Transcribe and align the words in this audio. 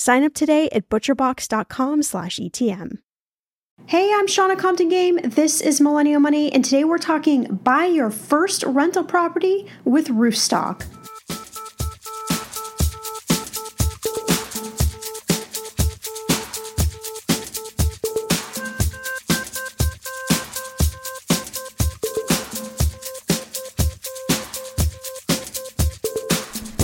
Sign 0.00 0.24
up 0.24 0.32
today 0.32 0.70
at 0.72 0.88
butcherbox.com/etm. 0.88 2.98
Hey, 3.84 4.10
I'm 4.14 4.26
Shannah 4.26 4.56
Compton 4.56 4.88
Game. 4.88 5.18
This 5.22 5.60
is 5.60 5.78
Millennial 5.78 6.20
Money, 6.20 6.50
and 6.50 6.64
today 6.64 6.84
we're 6.84 6.96
talking 6.96 7.60
buy 7.62 7.84
your 7.84 8.08
first 8.08 8.62
rental 8.62 9.04
property 9.04 9.66
with 9.84 10.08
Roofstock. 10.08 10.86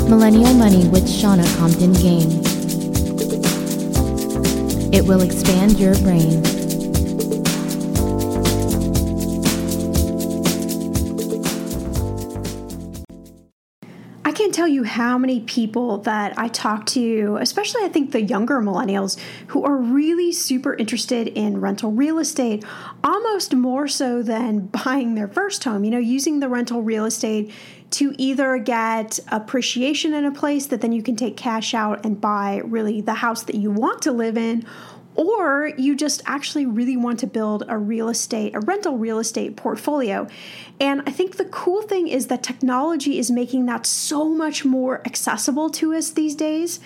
Millennial 0.07 0.53
Money 0.53 0.87
with 0.89 1.09
Shannah 1.09 1.49
Compton 1.57 1.95
Game. 1.95 2.56
It 4.97 5.05
will 5.05 5.21
expand 5.21 5.79
your 5.79 5.95
brain. 5.97 6.43
I 14.25 14.33
can't 14.33 14.55
tell 14.55 14.67
you 14.67 14.85
how 14.85 15.19
many 15.19 15.41
people 15.41 15.99
that 15.99 16.39
I 16.39 16.49
talk 16.49 16.87
to, 16.87 17.37
especially 17.43 17.85
I 17.85 17.89
think 17.89 18.13
the 18.13 18.23
younger 18.23 18.63
millennials, 18.63 19.19
who 19.49 19.65
are 19.65 19.77
really 19.77 20.33
super 20.33 20.73
interested 20.73 21.29
in 21.29 21.61
rental 21.61 21.93
real 21.93 22.19
estate, 22.19 22.65
almost 23.05 23.55
more 23.55 23.89
so 23.89 24.23
than 24.23 24.61
buying 24.85 25.15
their 25.15 25.29
first 25.29 25.63
home. 25.63 25.85
You 25.85 25.91
know, 25.91 25.99
using 25.99 26.41
the 26.41 26.49
rental 26.49 26.81
real 26.81 27.05
estate 27.05 27.53
to 27.91 28.15
either 28.19 28.59
get 28.59 29.19
appreciation 29.31 30.13
in 30.13 30.25
a 30.25 30.33
place 30.33 30.67
that 30.67 30.81
then 30.81 30.93
you 30.93 31.03
can 31.03 31.17
take 31.17 31.37
cash 31.37 31.75
out 31.75 32.05
and 32.05 32.21
buy 32.21 32.61
really 32.65 33.01
the 33.01 33.15
house 33.15 33.45
that 33.45 33.55
you 33.55 33.71
want 33.71 34.03
to 34.03 34.13
live 34.13 34.37
in 34.37 34.67
or 35.17 35.73
you 35.79 35.97
just 35.97 36.23
actually 36.27 36.67
really 36.67 36.97
want 36.97 37.19
to 37.21 37.27
build 37.27 37.65
a 37.69 37.79
real 37.79 38.09
estate, 38.09 38.55
a 38.55 38.61
rental 38.61 38.99
real 38.99 39.19
estate 39.19 39.57
portfolio. 39.57 40.29
And 40.79 41.03
I 41.07 41.11
think 41.11 41.37
the 41.37 41.47
cool 41.47 41.83
thing 41.83 42.07
is 42.07 42.27
that 42.27 42.43
technology 42.43 43.19
is 43.19 43.31
making 43.31 43.67
that 43.67 43.87
so 43.87 44.29
much 44.29 44.65
more 44.65 45.01
accessible 45.07 45.71
to 45.71 45.95
us 45.95 46.11
these 46.11 46.35
days. 46.35 46.81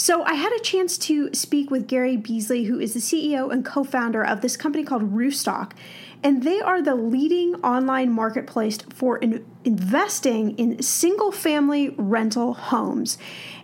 So 0.00 0.22
I 0.22 0.32
had 0.32 0.50
a 0.54 0.60
chance 0.60 0.96
to 0.96 1.28
speak 1.34 1.70
with 1.70 1.86
Gary 1.86 2.16
Beasley, 2.16 2.64
who 2.64 2.80
is 2.80 2.94
the 2.94 3.00
CEO 3.00 3.52
and 3.52 3.62
co 3.62 3.84
founder 3.84 4.24
of 4.24 4.40
this 4.40 4.56
company 4.56 4.82
called 4.82 5.12
Roofstock 5.12 5.72
and 6.22 6.42
they 6.42 6.60
are 6.60 6.82
the 6.82 6.94
leading 6.94 7.54
online 7.56 8.12
marketplace 8.12 8.78
for 8.94 9.18
in- 9.18 9.44
investing 9.64 10.56
in 10.58 10.82
single 10.82 11.32
family 11.32 11.94
rental 11.96 12.54
homes. 12.54 13.16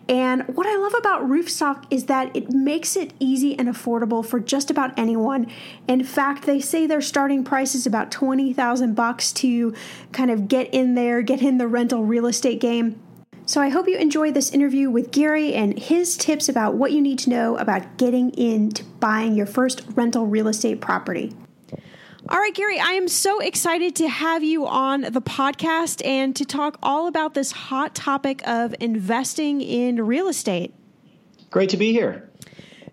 And 0.08 0.46
what 0.54 0.66
I 0.66 0.76
love 0.76 0.94
about 0.94 1.22
Roofstock 1.22 1.84
is 1.90 2.04
that 2.04 2.34
it 2.34 2.50
makes 2.50 2.96
it 2.96 3.12
easy 3.18 3.58
and 3.58 3.68
affordable 3.68 4.24
for 4.24 4.38
just 4.38 4.70
about 4.70 4.96
anyone. 4.96 5.50
In 5.88 6.04
fact, 6.04 6.46
they 6.46 6.60
say 6.60 6.86
their 6.86 7.00
starting 7.00 7.42
price 7.42 7.74
is 7.74 7.86
about 7.86 8.12
20,000 8.12 8.94
bucks 8.94 9.32
to 9.32 9.74
kind 10.12 10.30
of 10.30 10.46
get 10.46 10.72
in 10.72 10.94
there, 10.94 11.22
get 11.22 11.42
in 11.42 11.58
the 11.58 11.66
rental 11.66 12.04
real 12.04 12.26
estate 12.26 12.60
game. 12.60 13.00
So 13.48 13.60
I 13.60 13.68
hope 13.68 13.86
you 13.86 13.96
enjoy 13.96 14.32
this 14.32 14.50
interview 14.50 14.90
with 14.90 15.12
Gary 15.12 15.54
and 15.54 15.78
his 15.78 16.16
tips 16.16 16.48
about 16.48 16.74
what 16.74 16.90
you 16.90 17.00
need 17.00 17.20
to 17.20 17.30
know 17.30 17.56
about 17.58 17.96
getting 17.96 18.30
into 18.30 18.82
buying 18.82 19.36
your 19.36 19.46
first 19.46 19.84
rental 19.94 20.26
real 20.26 20.48
estate 20.48 20.80
property. 20.80 21.32
All 22.28 22.38
right, 22.38 22.52
Gary, 22.52 22.80
I 22.80 22.94
am 22.94 23.06
so 23.06 23.38
excited 23.38 23.94
to 23.96 24.08
have 24.08 24.42
you 24.42 24.66
on 24.66 25.02
the 25.02 25.22
podcast 25.22 26.04
and 26.04 26.34
to 26.34 26.44
talk 26.44 26.76
all 26.82 27.06
about 27.06 27.34
this 27.34 27.52
hot 27.52 27.94
topic 27.94 28.44
of 28.48 28.74
investing 28.80 29.60
in 29.60 30.04
real 30.04 30.26
estate. 30.26 30.74
Great 31.50 31.70
to 31.70 31.76
be 31.76 31.92
here. 31.92 32.28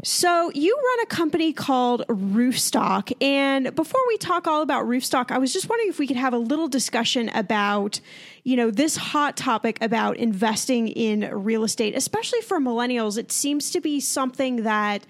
So, 0.06 0.52
you 0.54 0.76
run 0.76 1.00
a 1.04 1.06
company 1.06 1.54
called 1.54 2.06
Roofstock. 2.10 3.14
And 3.22 3.74
before 3.74 4.02
we 4.10 4.18
talk 4.18 4.48
all 4.48 4.62
about 4.62 4.86
Roofstock, 4.86 5.32
I 5.32 5.38
was 5.38 5.54
just 5.54 5.70
wondering 5.70 5.88
if 5.88 5.98
we 5.98 6.08
could 6.08 6.18
have 6.18 6.34
a 6.34 6.38
little 6.38 6.68
discussion 6.68 7.30
about, 7.30 8.02
you 8.44 8.58
know, 8.58 8.70
this 8.70 8.98
hot 8.98 9.38
topic 9.38 9.78
about 9.82 10.18
investing 10.18 10.90
in 10.90 11.22
real 11.34 11.64
estate, 11.64 11.96
especially 11.96 12.42
for 12.42 12.60
millennials. 12.60 13.18
It 13.18 13.32
seems 13.32 13.72
to 13.72 13.80
be 13.80 14.02
something 14.02 14.64
that, 14.64 15.08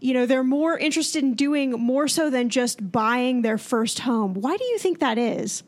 you 0.00 0.12
know, 0.12 0.26
they're 0.26 0.44
more 0.44 0.76
interested 0.76 1.24
in 1.24 1.32
doing 1.32 1.70
more 1.70 2.06
so 2.06 2.28
than 2.28 2.50
just 2.50 2.92
buying 2.92 3.40
their 3.40 3.56
first 3.56 4.00
home. 4.00 4.34
Why 4.34 4.58
do 4.58 4.64
you 4.64 4.76
think 4.76 4.98
that 4.98 5.16
is? 5.16 5.62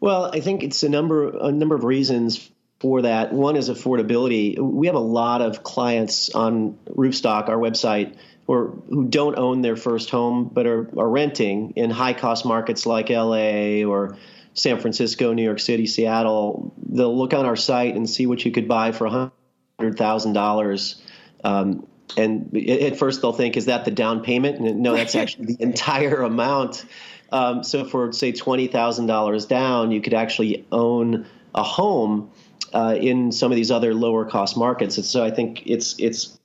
Well, 0.00 0.30
I 0.32 0.40
think 0.40 0.64
it's 0.64 0.82
a 0.82 0.88
number 0.88 1.28
a 1.28 1.52
number 1.52 1.76
of 1.76 1.84
reasons 1.84 2.50
for 2.80 3.02
that. 3.02 3.32
One 3.32 3.56
is 3.56 3.68
affordability. 3.68 4.58
We 4.58 4.86
have 4.86 4.96
a 4.96 5.00
lot 5.00 5.42
of 5.42 5.62
clients 5.62 6.30
on 6.30 6.78
Roofstock, 6.88 7.48
our 7.48 7.56
website, 7.56 8.16
or 8.46 8.68
who 8.88 9.06
don't 9.06 9.36
own 9.36 9.62
their 9.62 9.76
first 9.76 10.10
home 10.10 10.50
but 10.52 10.66
are, 10.66 10.88
are 10.98 11.08
renting 11.08 11.72
in 11.76 11.90
high 11.90 12.14
cost 12.14 12.44
markets 12.44 12.86
like 12.86 13.10
LA 13.10 13.82
or 13.84 14.16
San 14.54 14.80
Francisco, 14.80 15.32
New 15.32 15.42
York 15.42 15.60
City, 15.60 15.86
Seattle. 15.86 16.72
They'll 16.88 17.16
look 17.16 17.34
on 17.34 17.46
our 17.46 17.56
site 17.56 17.94
and 17.94 18.08
see 18.08 18.26
what 18.26 18.44
you 18.44 18.50
could 18.50 18.68
buy 18.68 18.92
for 18.92 19.08
hundred 19.08 19.96
thousand 19.96 20.30
um, 20.30 20.34
dollars. 20.34 21.02
And 22.16 22.56
at 22.56 22.98
first 22.98 23.20
they'll 23.20 23.32
think, 23.32 23.56
is 23.56 23.66
that 23.66 23.84
the 23.84 23.90
down 23.90 24.22
payment? 24.22 24.58
And 24.58 24.80
no, 24.80 24.94
that's 24.94 25.14
actually 25.14 25.54
the 25.54 25.62
entire 25.62 26.22
amount. 26.22 26.84
Um, 27.30 27.62
so 27.62 27.84
for 27.84 28.12
say 28.12 28.32
twenty 28.32 28.66
thousand 28.66 29.06
dollars 29.06 29.46
down, 29.46 29.90
you 29.90 30.00
could 30.00 30.14
actually 30.14 30.66
own 30.72 31.26
a 31.54 31.62
home 31.62 32.30
uh, 32.72 32.96
in 32.98 33.32
some 33.32 33.52
of 33.52 33.56
these 33.56 33.70
other 33.70 33.94
lower 33.94 34.24
cost 34.24 34.56
markets. 34.56 34.96
And 34.96 35.06
so 35.06 35.24
I 35.24 35.30
think 35.30 35.66
it's 35.66 35.98
it's 35.98 36.38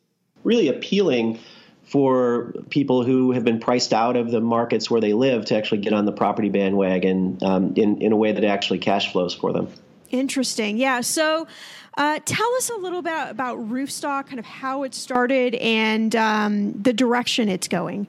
really 0.43 0.67
appealing 0.67 1.39
for 1.85 2.53
people 2.69 3.03
who 3.03 3.31
have 3.31 3.43
been 3.43 3.59
priced 3.59 3.93
out 3.93 4.15
of 4.15 4.31
the 4.31 4.41
markets 4.41 4.89
where 4.89 5.01
they 5.01 5.13
live 5.13 5.45
to 5.45 5.55
actually 5.55 5.79
get 5.79 5.93
on 5.93 6.05
the 6.05 6.11
property 6.11 6.49
bandwagon 6.49 7.37
um, 7.41 7.73
in 7.75 8.01
in 8.01 8.11
a 8.11 8.15
way 8.15 8.31
that 8.31 8.43
actually 8.43 8.79
cash 8.79 9.11
flows 9.11 9.33
for 9.33 9.53
them. 9.53 9.67
Interesting, 10.11 10.77
yeah. 10.77 11.01
So. 11.01 11.47
Uh, 11.95 12.17
tell 12.25 12.51
us 12.55 12.71
a 12.71 12.75
little 12.75 13.03
bit 13.03 13.13
about 13.29 13.59
Roofstock, 13.69 14.25
kind 14.25 14.39
of 14.39 14.45
how 14.45 14.81
it 14.81 14.95
started 14.95 15.53
and 15.53 16.15
um, 16.15 16.71
the 16.81 16.91
direction 16.91 17.49
it's 17.49 17.67
going. 17.67 18.07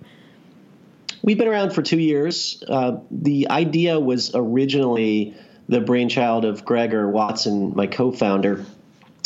We've 1.25 1.39
been 1.39 1.49
around 1.49 1.73
for 1.73 1.81
two 1.81 1.99
years. 1.99 2.63
Uh, 2.69 2.99
the 3.11 3.49
idea 3.49 3.99
was 3.99 4.31
originally 4.35 5.35
the 5.69 5.81
brainchild 5.81 6.45
of 6.45 6.65
Gregor 6.65 7.09
Watson, 7.09 7.75
my 7.75 7.87
co-founder. 7.87 8.65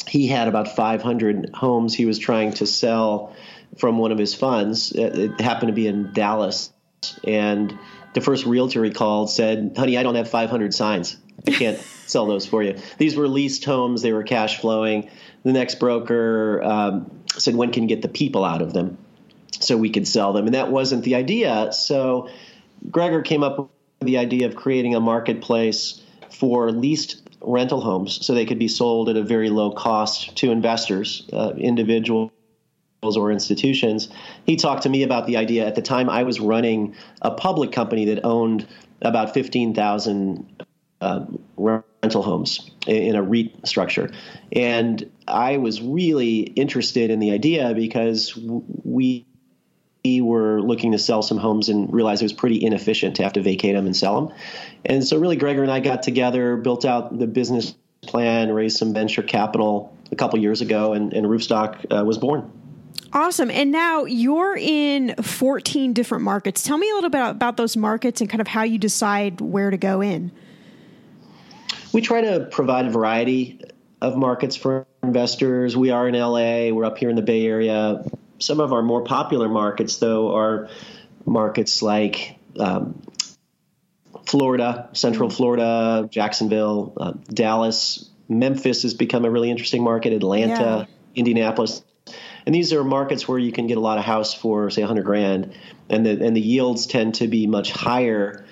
He 0.06 0.26
had 0.28 0.48
about 0.48 0.74
500 0.74 1.50
homes 1.54 1.94
he 1.94 2.06
was 2.06 2.18
trying 2.18 2.52
to 2.54 2.66
sell 2.66 3.34
from 3.76 3.98
one 3.98 4.12
of 4.12 4.18
his 4.18 4.34
funds. 4.34 4.92
It 4.92 5.40
happened 5.40 5.68
to 5.68 5.74
be 5.74 5.86
in 5.86 6.12
Dallas, 6.12 6.72
and 7.24 7.76
the 8.14 8.20
first 8.20 8.46
realtor 8.46 8.82
he 8.84 8.90
called 8.90 9.30
said, 9.30 9.74
"Honey, 9.76 9.98
I 9.98 10.02
don't 10.02 10.14
have 10.14 10.30
500 10.30 10.72
signs. 10.72 11.16
I 11.46 11.50
can't 11.50 11.78
sell 12.06 12.26
those 12.26 12.46
for 12.46 12.62
you." 12.62 12.76
These 12.96 13.16
were 13.16 13.28
leased 13.28 13.64
homes; 13.64 14.00
they 14.00 14.12
were 14.12 14.22
cash 14.22 14.60
flowing. 14.60 15.10
The 15.44 15.52
next 15.52 15.78
broker 15.78 16.62
um, 16.62 17.10
said, 17.36 17.54
"When 17.54 17.70
can 17.70 17.82
you 17.82 17.88
get 17.88 18.00
the 18.00 18.08
people 18.08 18.44
out 18.44 18.62
of 18.62 18.72
them?" 18.72 18.96
So 19.60 19.76
we 19.76 19.90
could 19.90 20.08
sell 20.08 20.32
them, 20.32 20.46
and 20.46 20.54
that 20.54 20.70
wasn't 20.70 21.04
the 21.04 21.16
idea. 21.16 21.72
So 21.72 22.30
Gregor 22.90 23.22
came 23.22 23.42
up 23.42 23.58
with 23.58 23.68
the 24.00 24.18
idea 24.18 24.46
of 24.46 24.56
creating 24.56 24.94
a 24.94 25.00
marketplace 25.00 26.00
for 26.30 26.70
leased 26.70 27.28
rental 27.40 27.80
homes 27.80 28.24
so 28.24 28.34
they 28.34 28.46
could 28.46 28.58
be 28.58 28.68
sold 28.68 29.08
at 29.08 29.16
a 29.16 29.22
very 29.22 29.50
low 29.50 29.70
cost 29.70 30.36
to 30.36 30.50
investors, 30.50 31.28
uh, 31.32 31.52
individuals 31.56 32.30
or 33.02 33.30
institutions. 33.30 34.08
He 34.44 34.56
talked 34.56 34.82
to 34.82 34.88
me 34.88 35.02
about 35.02 35.26
the 35.26 35.36
idea 35.36 35.66
at 35.66 35.74
the 35.74 35.82
time 35.82 36.10
I 36.10 36.24
was 36.24 36.40
running 36.40 36.96
a 37.22 37.30
public 37.30 37.72
company 37.72 38.06
that 38.06 38.24
owned 38.24 38.66
about 39.00 39.34
15,000 39.34 40.64
uh, 41.00 41.24
rental 41.56 42.22
homes 42.22 42.70
in 42.86 43.14
a 43.14 43.22
REIT 43.22 43.66
structure. 43.66 44.10
And 44.52 45.08
I 45.28 45.58
was 45.58 45.80
really 45.80 46.40
interested 46.40 47.10
in 47.10 47.20
the 47.20 47.30
idea 47.30 47.72
because 47.74 48.36
we 48.36 49.27
were 50.04 50.60
looking 50.60 50.92
to 50.92 50.98
sell 50.98 51.22
some 51.22 51.38
homes 51.38 51.68
and 51.68 51.92
realized 51.92 52.22
it 52.22 52.24
was 52.24 52.32
pretty 52.32 52.64
inefficient 52.64 53.16
to 53.16 53.22
have 53.22 53.34
to 53.34 53.42
vacate 53.42 53.74
them 53.74 53.86
and 53.86 53.96
sell 53.96 54.20
them. 54.20 54.36
And 54.84 55.06
so, 55.06 55.18
really, 55.18 55.36
Gregor 55.36 55.62
and 55.62 55.72
I 55.72 55.80
got 55.80 56.02
together, 56.02 56.56
built 56.56 56.84
out 56.84 57.18
the 57.18 57.26
business 57.26 57.74
plan, 58.02 58.52
raised 58.52 58.78
some 58.78 58.94
venture 58.94 59.22
capital 59.22 59.94
a 60.10 60.16
couple 60.16 60.38
years 60.38 60.60
ago, 60.60 60.92
and, 60.94 61.12
and 61.12 61.26
Roofstock 61.26 61.84
uh, 61.90 62.04
was 62.04 62.18
born. 62.18 62.50
Awesome. 63.12 63.50
And 63.50 63.72
now 63.72 64.04
you're 64.04 64.56
in 64.56 65.14
14 65.16 65.92
different 65.94 66.24
markets. 66.24 66.62
Tell 66.62 66.76
me 66.76 66.90
a 66.90 66.94
little 66.94 67.10
bit 67.10 67.22
about 67.26 67.56
those 67.56 67.76
markets 67.76 68.20
and 68.20 68.28
kind 68.28 68.40
of 68.40 68.46
how 68.46 68.64
you 68.64 68.78
decide 68.78 69.40
where 69.40 69.70
to 69.70 69.78
go 69.78 70.02
in. 70.02 70.30
We 71.92 72.02
try 72.02 72.20
to 72.20 72.48
provide 72.50 72.86
a 72.86 72.90
variety 72.90 73.60
of 74.00 74.16
markets 74.16 74.56
for 74.56 74.86
investors. 75.02 75.76
We 75.76 75.90
are 75.90 76.06
in 76.06 76.14
LA, 76.14 76.70
we're 76.70 76.84
up 76.84 76.98
here 76.98 77.08
in 77.08 77.16
the 77.16 77.22
Bay 77.22 77.46
Area, 77.46 78.04
some 78.38 78.60
of 78.60 78.72
our 78.72 78.82
more 78.82 79.02
popular 79.02 79.48
markets, 79.48 79.98
though, 79.98 80.36
are 80.36 80.68
markets 81.24 81.82
like 81.82 82.38
um, 82.58 83.02
Florida, 84.26 84.88
Central 84.92 85.30
Florida, 85.30 86.08
Jacksonville, 86.10 86.92
uh, 86.96 87.12
Dallas, 87.28 88.08
Memphis 88.28 88.82
has 88.82 88.94
become 88.94 89.24
a 89.24 89.30
really 89.30 89.50
interesting 89.50 89.82
market. 89.82 90.12
Atlanta, 90.12 90.86
yeah. 90.88 90.94
Indianapolis, 91.14 91.82
and 92.44 92.54
these 92.54 92.72
are 92.72 92.84
markets 92.84 93.26
where 93.26 93.38
you 93.38 93.52
can 93.52 93.66
get 93.66 93.78
a 93.78 93.80
lot 93.80 93.98
of 93.98 94.04
house 94.04 94.34
for 94.34 94.70
say 94.70 94.82
100 94.82 95.04
grand, 95.04 95.54
and 95.88 96.04
the 96.04 96.24
and 96.24 96.36
the 96.36 96.40
yields 96.40 96.86
tend 96.86 97.16
to 97.16 97.26
be 97.26 97.46
much 97.46 97.72
higher 97.72 98.44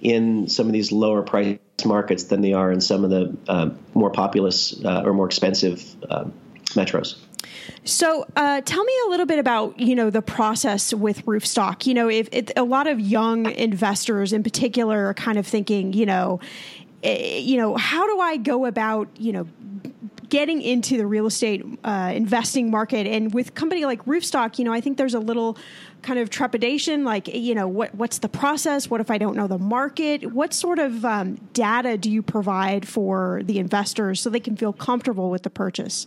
in 0.00 0.48
some 0.48 0.66
of 0.66 0.72
these 0.72 0.92
lower 0.92 1.22
price 1.22 1.58
markets 1.84 2.24
than 2.24 2.40
they 2.40 2.52
are 2.52 2.70
in 2.70 2.80
some 2.80 3.04
of 3.04 3.10
the 3.10 3.36
uh, 3.48 3.70
more 3.94 4.10
populous 4.10 4.80
uh, 4.84 5.02
or 5.04 5.12
more 5.12 5.26
expensive 5.26 5.84
uh, 6.08 6.24
metros. 6.70 7.16
So, 7.84 8.26
uh, 8.36 8.60
tell 8.60 8.84
me 8.84 8.92
a 9.06 9.10
little 9.10 9.26
bit 9.26 9.38
about 9.38 9.78
you 9.78 9.94
know 9.94 10.10
the 10.10 10.22
process 10.22 10.94
with 10.94 11.24
Roofstock. 11.26 11.86
You 11.86 11.94
know, 11.94 12.08
if, 12.08 12.28
a 12.56 12.62
lot 12.62 12.86
of 12.86 13.00
young 13.00 13.50
investors, 13.50 14.32
in 14.32 14.42
particular, 14.42 15.06
are 15.06 15.14
kind 15.14 15.38
of 15.38 15.46
thinking, 15.46 15.92
you 15.92 16.06
know, 16.06 16.40
eh, 17.02 17.38
you 17.38 17.56
know, 17.56 17.76
how 17.76 18.06
do 18.06 18.20
I 18.20 18.36
go 18.36 18.66
about 18.66 19.08
you 19.18 19.32
know 19.32 19.48
getting 20.28 20.62
into 20.62 20.96
the 20.96 21.06
real 21.06 21.26
estate 21.26 21.64
uh, 21.84 22.12
investing 22.14 22.70
market? 22.70 23.06
And 23.06 23.34
with 23.34 23.54
company 23.54 23.84
like 23.84 24.04
Roofstock, 24.04 24.58
you 24.58 24.64
know, 24.64 24.72
I 24.72 24.80
think 24.80 24.96
there's 24.96 25.14
a 25.14 25.20
little 25.20 25.58
kind 26.02 26.18
of 26.18 26.30
trepidation, 26.30 27.04
like 27.04 27.28
you 27.28 27.54
know, 27.54 27.66
what 27.66 27.94
what's 27.94 28.18
the 28.18 28.28
process? 28.28 28.88
What 28.88 29.00
if 29.00 29.10
I 29.10 29.18
don't 29.18 29.36
know 29.36 29.48
the 29.48 29.58
market? 29.58 30.32
What 30.32 30.54
sort 30.54 30.78
of 30.78 31.04
um, 31.04 31.34
data 31.52 31.98
do 31.98 32.10
you 32.10 32.22
provide 32.22 32.86
for 32.86 33.40
the 33.44 33.58
investors 33.58 34.20
so 34.20 34.30
they 34.30 34.40
can 34.40 34.56
feel 34.56 34.72
comfortable 34.72 35.30
with 35.30 35.42
the 35.42 35.50
purchase? 35.50 36.06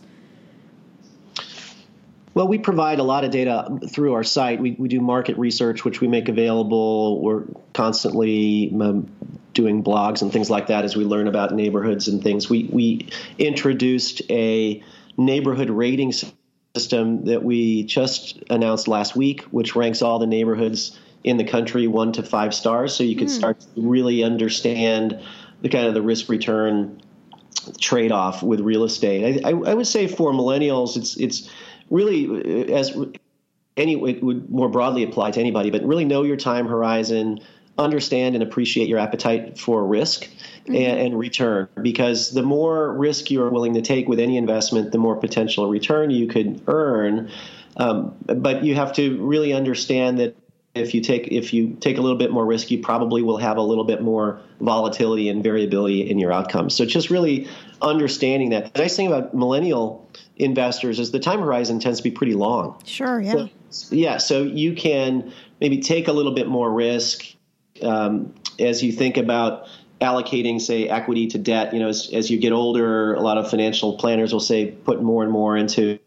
Well, 2.36 2.48
we 2.48 2.58
provide 2.58 2.98
a 2.98 3.02
lot 3.02 3.24
of 3.24 3.30
data 3.30 3.78
through 3.88 4.12
our 4.12 4.22
site. 4.22 4.60
We, 4.60 4.72
we 4.72 4.88
do 4.88 5.00
market 5.00 5.38
research, 5.38 5.86
which 5.86 6.02
we 6.02 6.06
make 6.06 6.28
available. 6.28 7.22
We're 7.22 7.44
constantly 7.72 8.70
um, 8.78 9.10
doing 9.54 9.82
blogs 9.82 10.20
and 10.20 10.30
things 10.30 10.50
like 10.50 10.66
that 10.66 10.84
as 10.84 10.94
we 10.94 11.04
learn 11.06 11.28
about 11.28 11.54
neighborhoods 11.54 12.08
and 12.08 12.22
things. 12.22 12.50
We, 12.50 12.64
we 12.64 13.08
introduced 13.38 14.20
a 14.28 14.84
neighborhood 15.16 15.70
rating 15.70 16.12
system 16.74 17.24
that 17.24 17.42
we 17.42 17.84
just 17.84 18.44
announced 18.50 18.86
last 18.86 19.16
week, 19.16 19.40
which 19.44 19.74
ranks 19.74 20.02
all 20.02 20.18
the 20.18 20.26
neighborhoods 20.26 20.98
in 21.24 21.38
the 21.38 21.44
country 21.44 21.86
one 21.86 22.12
to 22.12 22.22
five 22.22 22.54
stars. 22.54 22.94
So 22.94 23.02
you 23.02 23.16
can 23.16 23.28
mm. 23.28 23.30
start 23.30 23.60
to 23.60 23.68
really 23.76 24.22
understand 24.22 25.22
the 25.62 25.70
kind 25.70 25.86
of 25.86 25.94
the 25.94 26.02
risk 26.02 26.28
return 26.28 27.00
trade 27.80 28.12
off 28.12 28.42
with 28.42 28.60
real 28.60 28.84
estate. 28.84 29.42
I, 29.42 29.48
I, 29.48 29.52
I 29.52 29.72
would 29.72 29.86
say 29.86 30.06
for 30.06 30.32
millennials, 30.32 30.98
it's 30.98 31.16
it's 31.16 31.50
really 31.90 32.72
as 32.72 32.96
any 33.76 33.92
it 33.92 34.22
would 34.22 34.50
more 34.50 34.68
broadly 34.68 35.02
apply 35.02 35.32
to 35.32 35.40
anybody, 35.40 35.70
but 35.70 35.82
really 35.84 36.04
know 36.04 36.22
your 36.22 36.36
time 36.36 36.66
horizon, 36.66 37.40
understand 37.78 38.34
and 38.34 38.42
appreciate 38.42 38.88
your 38.88 38.98
appetite 38.98 39.58
for 39.58 39.86
risk 39.86 40.24
mm-hmm. 40.24 40.74
and, 40.74 41.00
and, 41.00 41.18
return. 41.18 41.68
Because 41.80 42.30
the 42.30 42.42
more 42.42 42.92
risk 42.92 43.30
you 43.30 43.42
are 43.42 43.50
willing 43.50 43.74
to 43.74 43.82
take 43.82 44.08
with 44.08 44.18
any 44.18 44.36
investment, 44.38 44.92
the 44.92 44.98
more 44.98 45.16
potential 45.16 45.68
return 45.68 46.10
you 46.10 46.26
could 46.26 46.62
earn. 46.66 47.30
Um, 47.76 48.16
but 48.24 48.64
you 48.64 48.74
have 48.74 48.94
to 48.94 49.22
really 49.22 49.52
understand 49.52 50.18
that 50.20 50.36
if 50.74 50.94
you 50.94 51.00
take 51.00 51.28
if 51.28 51.52
you 51.52 51.76
take 51.80 51.98
a 51.98 52.00
little 52.00 52.18
bit 52.18 52.30
more 52.30 52.44
risk, 52.44 52.70
you 52.70 52.78
probably 52.78 53.22
will 53.22 53.38
have 53.38 53.56
a 53.56 53.62
little 53.62 53.84
bit 53.84 54.02
more 54.02 54.40
volatility 54.60 55.28
and 55.28 55.42
variability 55.42 56.08
in 56.10 56.18
your 56.18 56.32
outcomes. 56.32 56.74
So 56.74 56.84
just 56.84 57.10
really 57.10 57.48
understanding 57.80 58.50
that. 58.50 58.74
The 58.74 58.82
nice 58.82 58.96
thing 58.96 59.06
about 59.06 59.34
millennial 59.34 60.08
investors 60.36 60.98
is 60.98 61.10
the 61.10 61.18
time 61.18 61.40
horizon 61.40 61.80
tends 61.80 61.98
to 61.98 62.04
be 62.04 62.10
pretty 62.10 62.34
long. 62.34 62.78
Sure, 62.84 63.20
yeah. 63.20 63.46
So, 63.70 63.94
yeah, 63.94 64.16
so 64.18 64.42
you 64.42 64.74
can 64.74 65.32
maybe 65.60 65.80
take 65.80 66.08
a 66.08 66.12
little 66.12 66.34
bit 66.34 66.48
more 66.48 66.70
risk 66.70 67.26
um, 67.82 68.34
as 68.58 68.82
you 68.82 68.92
think 68.92 69.16
about 69.16 69.66
allocating, 70.00 70.60
say, 70.60 70.88
equity 70.88 71.26
to 71.28 71.38
debt. 71.38 71.72
You 71.72 71.80
know, 71.80 71.88
as, 71.88 72.10
as 72.12 72.30
you 72.30 72.38
get 72.38 72.52
older, 72.52 73.14
a 73.14 73.20
lot 73.20 73.38
of 73.38 73.50
financial 73.50 73.96
planners 73.96 74.32
will 74.32 74.40
say 74.40 74.70
put 74.70 75.02
more 75.02 75.22
and 75.22 75.32
more 75.32 75.56
into 75.56 75.98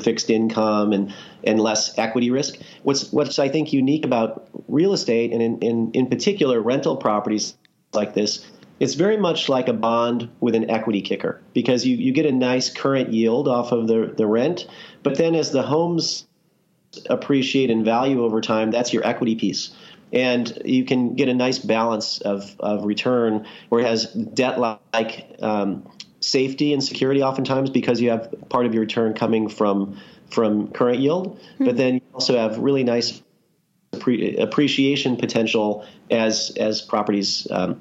fixed 0.00 0.30
income 0.30 0.92
and 0.92 1.14
and 1.44 1.60
less 1.60 1.98
equity 1.98 2.30
risk. 2.30 2.58
What's 2.82 3.12
what's 3.12 3.38
I 3.38 3.48
think 3.48 3.72
unique 3.72 4.04
about 4.04 4.48
real 4.68 4.94
estate 4.94 5.32
and 5.32 5.42
in, 5.42 5.58
in, 5.58 5.90
in 5.92 6.06
particular 6.06 6.60
rental 6.60 6.96
properties 6.96 7.54
like 7.92 8.14
this, 8.14 8.46
it's 8.82 8.94
very 8.94 9.16
much 9.16 9.48
like 9.48 9.68
a 9.68 9.72
bond 9.72 10.28
with 10.40 10.56
an 10.56 10.68
equity 10.68 11.02
kicker 11.02 11.40
because 11.54 11.86
you, 11.86 11.96
you 11.96 12.12
get 12.12 12.26
a 12.26 12.32
nice 12.32 12.68
current 12.68 13.12
yield 13.12 13.46
off 13.46 13.70
of 13.70 13.86
the, 13.86 14.12
the 14.16 14.26
rent, 14.26 14.66
but 15.04 15.16
then 15.16 15.36
as 15.36 15.52
the 15.52 15.62
homes 15.62 16.26
appreciate 17.08 17.70
in 17.70 17.84
value 17.84 18.24
over 18.24 18.40
time, 18.40 18.72
that's 18.72 18.92
your 18.92 19.06
equity 19.06 19.36
piece. 19.36 19.72
And 20.12 20.60
you 20.64 20.84
can 20.84 21.14
get 21.14 21.28
a 21.28 21.34
nice 21.34 21.60
balance 21.60 22.20
of, 22.22 22.56
of 22.58 22.84
return 22.84 23.46
where 23.68 23.82
it 23.82 23.86
has 23.86 24.06
debt 24.06 24.58
like 24.58 25.36
um, 25.40 25.88
safety 26.18 26.72
and 26.72 26.82
security 26.82 27.22
oftentimes 27.22 27.70
because 27.70 28.00
you 28.00 28.10
have 28.10 28.34
part 28.48 28.66
of 28.66 28.74
your 28.74 28.80
return 28.80 29.14
coming 29.14 29.48
from 29.48 29.96
from 30.28 30.72
current 30.72 30.98
yield, 30.98 31.38
mm-hmm. 31.38 31.66
but 31.66 31.76
then 31.76 31.94
you 31.94 32.00
also 32.14 32.36
have 32.36 32.58
really 32.58 32.82
nice 32.82 33.22
appreciation 33.92 35.16
potential 35.16 35.86
as 36.10 36.50
as 36.56 36.80
properties 36.80 37.46
um, 37.50 37.78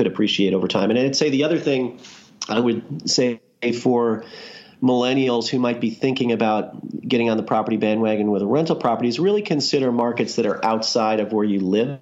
could 0.00 0.06
appreciate 0.06 0.54
over 0.54 0.66
time. 0.66 0.88
And 0.88 0.98
I'd 0.98 1.14
say 1.14 1.28
the 1.28 1.44
other 1.44 1.58
thing 1.58 2.00
I 2.48 2.58
would 2.58 3.10
say 3.10 3.42
for 3.78 4.24
millennials 4.82 5.46
who 5.46 5.58
might 5.58 5.78
be 5.78 5.90
thinking 5.90 6.32
about 6.32 7.06
getting 7.06 7.28
on 7.28 7.36
the 7.36 7.42
property 7.42 7.76
bandwagon 7.76 8.30
with 8.30 8.40
a 8.40 8.46
rental 8.46 8.76
property 8.76 9.10
is 9.10 9.20
really 9.20 9.42
consider 9.42 9.92
markets 9.92 10.36
that 10.36 10.46
are 10.46 10.64
outside 10.64 11.20
of 11.20 11.34
where 11.34 11.44
you 11.44 11.60
live. 11.60 12.00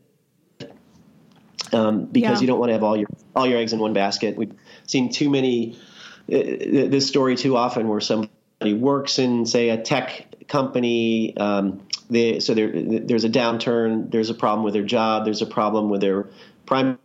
Um, 1.73 2.05
because 2.05 2.37
yeah. 2.37 2.43
you 2.43 2.47
don't 2.47 2.61
want 2.61 2.69
to 2.69 2.75
have 2.75 2.85
all 2.85 2.97
your 2.97 3.09
all 3.35 3.49
your 3.49 3.59
eggs 3.59 3.73
in 3.73 3.81
one 3.81 3.95
basket. 3.95 4.37
We've 4.37 4.55
seen 4.87 5.11
too 5.11 5.29
many 5.29 5.77
uh, 6.33 6.39
this 6.39 7.09
story 7.09 7.35
too 7.35 7.57
often 7.57 7.89
where 7.89 8.01
somebody 8.01 8.75
works 8.75 9.19
in 9.19 9.45
say 9.45 9.71
a 9.71 9.77
tech 9.77 10.47
company. 10.47 11.37
Um, 11.37 11.83
they, 12.09 12.39
so 12.39 12.55
there, 12.55 12.71
there's 12.73 13.25
a 13.25 13.29
downturn. 13.29 14.09
There's 14.13 14.31
a 14.31 14.35
problem 14.35 14.65
with 14.65 14.75
their 14.75 14.85
job. 14.85 15.25
There's 15.25 15.43
a 15.43 15.47
problem 15.47 15.91
with 15.91 16.01
their 16.01 16.29
primary 16.65 16.99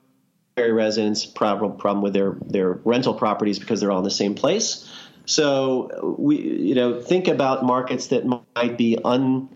residence. 0.58 1.26
Problem 1.26 1.78
problem 1.78 2.04
with 2.04 2.14
their 2.14 2.36
their 2.46 2.72
rental 2.72 3.14
properties 3.14 3.60
because 3.60 3.80
they're 3.82 3.92
all 3.92 4.00
in 4.00 4.04
the 4.04 4.12
same 4.12 4.36
place. 4.36 4.90
So 5.26 6.16
we, 6.18 6.38
you 6.38 6.76
know, 6.76 7.02
think 7.02 7.28
about 7.28 7.64
markets 7.64 8.08
that 8.08 8.26
might 8.26 8.78
be 8.78 8.98
un, 9.04 9.48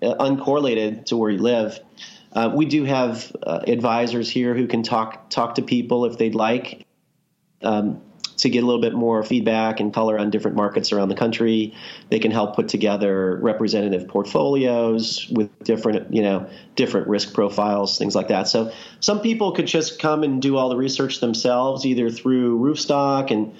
uh, 0.00 0.14
uncorrelated 0.14 1.06
to 1.06 1.16
where 1.16 1.30
you 1.30 1.38
live. 1.38 1.80
Uh, 2.32 2.52
we 2.54 2.66
do 2.66 2.84
have 2.84 3.34
uh, 3.42 3.60
advisors 3.66 4.30
here 4.30 4.54
who 4.54 4.66
can 4.66 4.82
talk 4.82 5.30
talk 5.30 5.56
to 5.56 5.62
people 5.62 6.04
if 6.04 6.18
they'd 6.18 6.34
like 6.34 6.86
um, 7.62 8.00
to 8.36 8.50
get 8.50 8.62
a 8.62 8.66
little 8.66 8.80
bit 8.80 8.94
more 8.94 9.22
feedback 9.22 9.80
and 9.80 9.92
color 9.92 10.18
on 10.18 10.30
different 10.30 10.56
markets 10.56 10.92
around 10.92 11.08
the 11.08 11.14
country. 11.14 11.74
They 12.10 12.18
can 12.18 12.30
help 12.30 12.54
put 12.54 12.68
together 12.68 13.36
representative 13.36 14.08
portfolios 14.08 15.28
with 15.30 15.50
different, 15.64 16.12
you 16.12 16.22
know, 16.22 16.48
different 16.74 17.08
risk 17.08 17.32
profiles, 17.32 17.98
things 17.98 18.14
like 18.14 18.28
that. 18.28 18.48
So 18.48 18.72
some 19.00 19.20
people 19.20 19.52
could 19.52 19.66
just 19.66 19.98
come 19.98 20.22
and 20.22 20.40
do 20.42 20.56
all 20.56 20.68
the 20.68 20.76
research 20.76 21.20
themselves, 21.20 21.86
either 21.86 22.10
through 22.10 22.58
Roofstock 22.58 23.30
and 23.30 23.54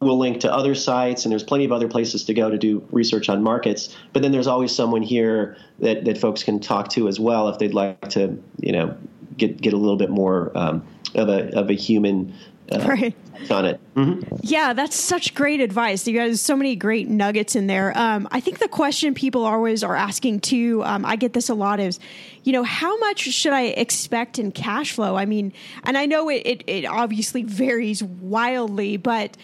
we'll 0.00 0.18
link 0.18 0.40
to 0.40 0.52
other 0.52 0.74
sites 0.74 1.24
and 1.24 1.32
there's 1.32 1.42
plenty 1.42 1.64
of 1.64 1.72
other 1.72 1.88
places 1.88 2.24
to 2.24 2.34
go 2.34 2.50
to 2.50 2.58
do 2.58 2.86
research 2.90 3.30
on 3.30 3.42
markets 3.42 3.96
but 4.12 4.22
then 4.22 4.30
there's 4.30 4.46
always 4.46 4.74
someone 4.74 5.00
here 5.00 5.56
that, 5.78 6.04
that 6.04 6.18
folks 6.18 6.42
can 6.42 6.60
talk 6.60 6.88
to 6.88 7.08
as 7.08 7.18
well 7.18 7.48
if 7.48 7.58
they'd 7.58 7.72
like 7.72 7.98
to 8.10 8.38
you 8.60 8.72
know 8.72 8.94
get 9.38 9.60
get 9.60 9.72
a 9.72 9.76
little 9.76 9.96
bit 9.96 10.10
more 10.10 10.52
um, 10.54 10.86
of 11.14 11.28
a 11.28 11.54
of 11.56 11.70
a 11.70 11.74
human 11.74 12.34
uh, 12.72 12.86
right. 12.88 13.14
on 13.50 13.64
it. 13.64 13.80
Mm-hmm. 13.94 14.36
Yeah, 14.42 14.72
that's 14.72 14.96
such 14.96 15.34
great 15.34 15.60
advice. 15.60 16.06
You 16.06 16.18
guys, 16.18 16.40
so 16.40 16.56
many 16.56 16.76
great 16.76 17.08
nuggets 17.08 17.54
in 17.54 17.66
there. 17.66 17.96
Um, 17.96 18.28
I 18.30 18.40
think 18.40 18.58
the 18.58 18.68
question 18.68 19.14
people 19.14 19.44
always 19.44 19.84
are 19.84 19.96
asking 19.96 20.40
too, 20.40 20.82
um, 20.84 21.04
I 21.04 21.16
get 21.16 21.32
this 21.32 21.48
a 21.48 21.54
lot 21.54 21.80
is, 21.80 21.98
you 22.44 22.52
know, 22.52 22.62
how 22.62 22.96
much 22.98 23.20
should 23.20 23.52
I 23.52 23.62
expect 23.62 24.38
in 24.38 24.52
cash 24.52 24.92
flow? 24.92 25.16
I 25.16 25.26
mean, 25.26 25.52
and 25.84 25.96
I 25.96 26.06
know 26.06 26.28
it, 26.28 26.42
it, 26.44 26.64
it 26.66 26.84
obviously 26.86 27.42
varies 27.42 28.02
wildly, 28.02 28.96
but 28.96 29.36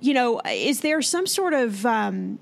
you 0.00 0.14
know, 0.14 0.40
is 0.46 0.80
there 0.80 1.02
some 1.02 1.26
sort 1.26 1.52
of 1.52 1.84
um, 1.84 2.38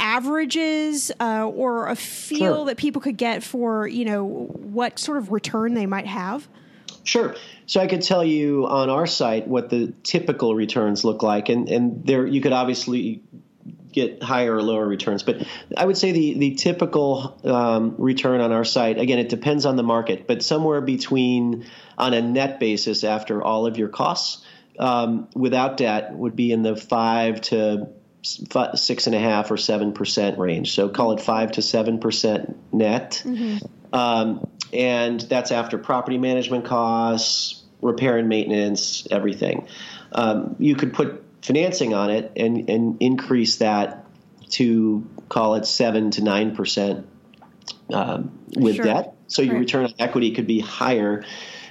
averages 0.00 1.12
uh, 1.20 1.46
or 1.46 1.88
a 1.88 1.96
feel 1.96 2.56
sure. 2.56 2.64
that 2.66 2.76
people 2.76 3.00
could 3.00 3.16
get 3.16 3.42
for, 3.42 3.86
you 3.86 4.04
know, 4.04 4.24
what 4.24 4.98
sort 4.98 5.18
of 5.18 5.30
return 5.30 5.74
they 5.74 5.86
might 5.86 6.06
have? 6.06 6.48
Sure. 7.04 7.34
So 7.66 7.80
I 7.80 7.86
could 7.86 8.02
tell 8.02 8.24
you 8.24 8.66
on 8.66 8.90
our 8.90 9.06
site 9.06 9.48
what 9.48 9.70
the 9.70 9.92
typical 10.02 10.54
returns 10.54 11.04
look 11.04 11.22
like, 11.22 11.48
and 11.48 11.68
and 11.68 12.06
there 12.06 12.26
you 12.26 12.40
could 12.40 12.52
obviously 12.52 13.22
get 13.92 14.22
higher 14.22 14.56
or 14.56 14.62
lower 14.62 14.86
returns. 14.86 15.22
But 15.22 15.46
I 15.76 15.84
would 15.84 15.96
say 15.96 16.12
the 16.12 16.34
the 16.34 16.54
typical 16.54 17.38
um, 17.44 17.94
return 17.98 18.40
on 18.40 18.52
our 18.52 18.64
site 18.64 18.98
again 18.98 19.18
it 19.18 19.28
depends 19.28 19.66
on 19.66 19.76
the 19.76 19.82
market, 19.82 20.26
but 20.26 20.42
somewhere 20.42 20.80
between 20.80 21.66
on 21.98 22.14
a 22.14 22.22
net 22.22 22.58
basis 22.58 23.04
after 23.04 23.42
all 23.42 23.66
of 23.66 23.76
your 23.76 23.88
costs 23.88 24.44
um, 24.78 25.28
without 25.34 25.76
debt 25.76 26.14
would 26.14 26.34
be 26.34 26.52
in 26.52 26.62
the 26.62 26.76
five 26.76 27.40
to 27.42 27.88
six 28.22 29.06
and 29.06 29.16
a 29.16 29.18
half 29.18 29.50
or 29.50 29.56
seven 29.56 29.92
percent 29.92 30.38
range. 30.38 30.74
So 30.74 30.88
call 30.88 31.12
it 31.12 31.20
five 31.20 31.52
to 31.52 31.62
seven 31.62 31.98
percent 31.98 32.56
net, 32.72 33.22
mm-hmm. 33.24 33.58
um, 33.94 34.48
and 34.72 35.20
that's 35.20 35.52
after 35.52 35.78
property 35.78 36.18
management 36.18 36.64
costs, 36.64 37.62
repair 37.80 38.18
and 38.18 38.28
maintenance, 38.28 39.06
everything. 39.10 39.68
Um, 40.12 40.56
you 40.58 40.74
could 40.74 40.94
put 40.94 41.24
financing 41.42 41.92
on 41.94 42.10
it 42.10 42.32
and 42.36 42.68
and 42.70 42.96
increase 43.00 43.56
that 43.56 44.06
to 44.50 45.06
call 45.28 45.54
it 45.56 45.66
seven 45.66 46.10
to 46.12 46.22
nine 46.22 46.54
percent 46.54 47.06
um, 47.92 48.38
with 48.56 48.76
sure. 48.76 48.84
debt. 48.84 49.16
So 49.26 49.42
your 49.42 49.54
right. 49.54 49.60
return 49.60 49.84
on 49.86 49.94
equity 49.98 50.32
could 50.32 50.46
be 50.46 50.60
higher. 50.60 51.24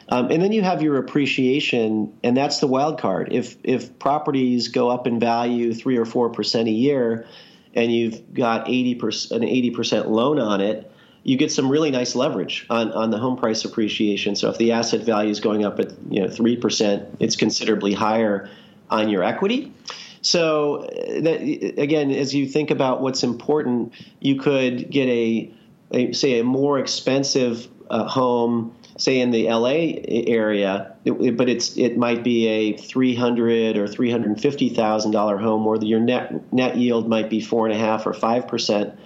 Um, 0.09 0.29
and 0.29 0.41
then 0.41 0.51
you 0.51 0.61
have 0.61 0.81
your 0.81 0.97
appreciation, 0.97 2.17
and 2.21 2.35
that's 2.35 2.59
the 2.59 2.67
wild 2.67 2.99
card. 2.99 3.29
If 3.31 3.55
if 3.63 3.97
properties 3.97 4.67
go 4.67 4.89
up 4.89 5.07
in 5.07 5.19
value 5.19 5.73
three 5.73 5.97
or 5.97 6.05
four 6.05 6.29
percent 6.29 6.67
a 6.67 6.71
year, 6.71 7.25
and 7.73 7.91
you've 7.91 8.33
got 8.33 8.67
eighty 8.67 8.95
percent 8.95 9.43
an 9.43 9.47
eighty 9.47 9.71
percent 9.71 10.09
loan 10.09 10.37
on 10.37 10.59
it, 10.59 10.90
you 11.23 11.37
get 11.37 11.51
some 11.51 11.69
really 11.69 11.91
nice 11.91 12.15
leverage 12.15 12.65
on, 12.69 12.91
on 12.93 13.11
the 13.11 13.17
home 13.17 13.37
price 13.37 13.63
appreciation. 13.63 14.35
So 14.35 14.49
if 14.49 14.57
the 14.57 14.71
asset 14.71 15.01
value 15.01 15.29
is 15.29 15.39
going 15.39 15.63
up 15.63 15.79
at 15.79 15.91
you 16.09 16.21
know 16.21 16.29
three 16.29 16.57
percent, 16.57 17.17
it's 17.19 17.35
considerably 17.35 17.93
higher 17.93 18.49
on 18.89 19.09
your 19.09 19.23
equity. 19.23 19.73
So 20.21 20.87
that, 21.21 21.41
again, 21.77 22.11
as 22.11 22.35
you 22.35 22.47
think 22.47 22.69
about 22.69 23.01
what's 23.01 23.23
important, 23.23 23.93
you 24.19 24.35
could 24.35 24.91
get 24.91 25.07
a, 25.07 25.51
a 25.91 26.13
say 26.13 26.39
a 26.39 26.43
more 26.43 26.77
expensive 26.77 27.67
uh, 27.89 28.07
home 28.07 28.75
say 28.97 29.19
in 29.19 29.31
the 29.31 29.49
LA 29.49 29.99
area, 30.05 30.95
but 31.05 31.49
it's 31.49 31.75
it 31.75 31.97
might 31.97 32.23
be 32.23 32.47
a 32.47 32.77
three 32.77 33.15
hundred 33.15 33.77
or 33.77 33.87
three 33.87 34.11
hundred 34.11 34.39
fifty 34.39 34.69
thousand 34.69 35.11
dollar 35.11 35.37
home 35.37 35.65
where 35.65 35.81
your 35.83 35.99
net 35.99 36.53
net 36.53 36.77
yield 36.77 37.07
might 37.07 37.29
be 37.29 37.41
four 37.41 37.65
and 37.65 37.75
a 37.75 37.79
half 37.79 38.05
or 38.05 38.13
five 38.13 38.47
percent, 38.47 38.97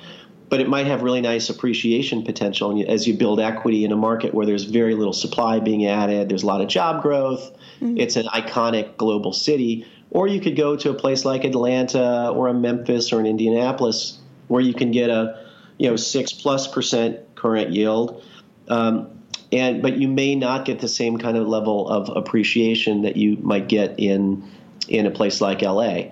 but 0.49 0.61
it 0.61 0.69
might 0.69 0.85
have 0.85 1.01
really 1.01 1.21
nice 1.21 1.49
appreciation 1.49 2.23
potential 2.23 2.83
as 2.87 3.07
you 3.07 3.13
build 3.13 3.39
equity 3.39 3.83
in 3.83 3.91
a 3.91 3.95
market 3.95 4.33
where 4.33 4.45
there's 4.45 4.63
very 4.63 4.95
little 4.95 5.13
supply 5.13 5.59
being 5.59 5.85
added. 5.85 6.29
There's 6.29 6.43
a 6.43 6.47
lot 6.47 6.61
of 6.61 6.67
job 6.67 7.01
growth. 7.01 7.51
Mm-hmm. 7.81 7.97
It's 7.97 8.15
an 8.15 8.25
iconic 8.27 8.97
global 8.97 9.33
city. 9.33 9.85
Or 10.11 10.27
you 10.27 10.39
could 10.39 10.55
go 10.55 10.75
to 10.77 10.91
a 10.91 10.93
place 10.93 11.25
like 11.25 11.43
Atlanta 11.43 12.29
or 12.29 12.47
a 12.47 12.53
Memphis 12.53 13.11
or 13.11 13.19
an 13.19 13.25
Indianapolis 13.25 14.19
where 14.47 14.61
you 14.61 14.73
can 14.73 14.91
get 14.91 15.09
a 15.09 15.43
you 15.77 15.89
know 15.89 15.95
six 15.95 16.31
plus 16.31 16.67
percent 16.67 17.19
current 17.35 17.71
yield. 17.71 18.23
Um, 18.67 19.09
and 19.51 19.81
but 19.81 19.97
you 19.97 20.07
may 20.07 20.35
not 20.35 20.65
get 20.65 20.79
the 20.79 20.87
same 20.87 21.17
kind 21.17 21.37
of 21.37 21.47
level 21.47 21.89
of 21.89 22.15
appreciation 22.15 23.01
that 23.01 23.17
you 23.17 23.37
might 23.37 23.67
get 23.67 23.95
in 23.99 24.49
in 24.87 25.05
a 25.05 25.11
place 25.11 25.41
like 25.41 25.61
LA. 25.61 26.11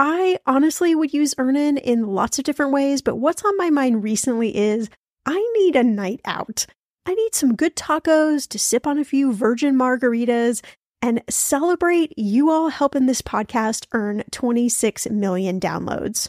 I 0.00 0.38
honestly 0.46 0.94
would 0.94 1.12
use 1.12 1.34
Earnin 1.38 1.76
in 1.76 2.06
lots 2.06 2.38
of 2.38 2.44
different 2.44 2.70
ways, 2.70 3.02
but 3.02 3.16
what's 3.16 3.44
on 3.44 3.56
my 3.56 3.68
mind 3.68 4.04
recently 4.04 4.56
is 4.56 4.88
I 5.26 5.34
need 5.56 5.74
a 5.74 5.82
night 5.82 6.20
out. 6.24 6.66
I 7.04 7.14
need 7.14 7.34
some 7.34 7.56
good 7.56 7.74
tacos 7.74 8.46
to 8.50 8.60
sip 8.60 8.86
on 8.86 9.00
a 9.00 9.04
few 9.04 9.32
virgin 9.32 9.76
margaritas 9.76 10.64
and 11.02 11.20
celebrate 11.28 12.16
you 12.16 12.48
all 12.48 12.68
helping 12.68 13.06
this 13.06 13.22
podcast 13.22 13.86
earn 13.92 14.22
26 14.30 15.10
million 15.10 15.58
downloads. 15.58 16.28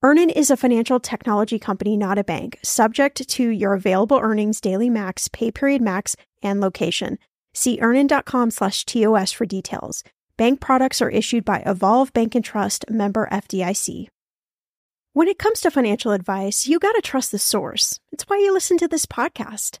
Earnin 0.00 0.30
is 0.30 0.48
a 0.48 0.56
financial 0.56 1.00
technology 1.00 1.58
company, 1.58 1.96
not 1.96 2.18
a 2.18 2.24
bank, 2.24 2.60
subject 2.62 3.28
to 3.28 3.48
your 3.48 3.74
available 3.74 4.20
earnings, 4.22 4.60
daily 4.60 4.88
max, 4.88 5.26
pay 5.26 5.50
period 5.50 5.82
max, 5.82 6.14
and 6.40 6.60
location. 6.60 7.18
See 7.52 7.80
earnin.com 7.80 8.52
slash 8.52 8.84
TOS 8.84 9.32
for 9.32 9.44
details. 9.44 10.04
Bank 10.36 10.60
products 10.60 11.02
are 11.02 11.10
issued 11.10 11.44
by 11.44 11.64
Evolve 11.66 12.12
Bank 12.12 12.36
and 12.36 12.44
Trust 12.44 12.88
member 12.88 13.28
FDIC. 13.32 14.06
When 15.14 15.26
it 15.26 15.38
comes 15.40 15.62
to 15.62 15.70
financial 15.72 16.12
advice, 16.12 16.68
you 16.68 16.78
got 16.78 16.92
to 16.92 17.02
trust 17.02 17.32
the 17.32 17.38
source. 17.40 17.98
It's 18.12 18.22
why 18.28 18.38
you 18.38 18.52
listen 18.52 18.78
to 18.78 18.86
this 18.86 19.04
podcast. 19.04 19.80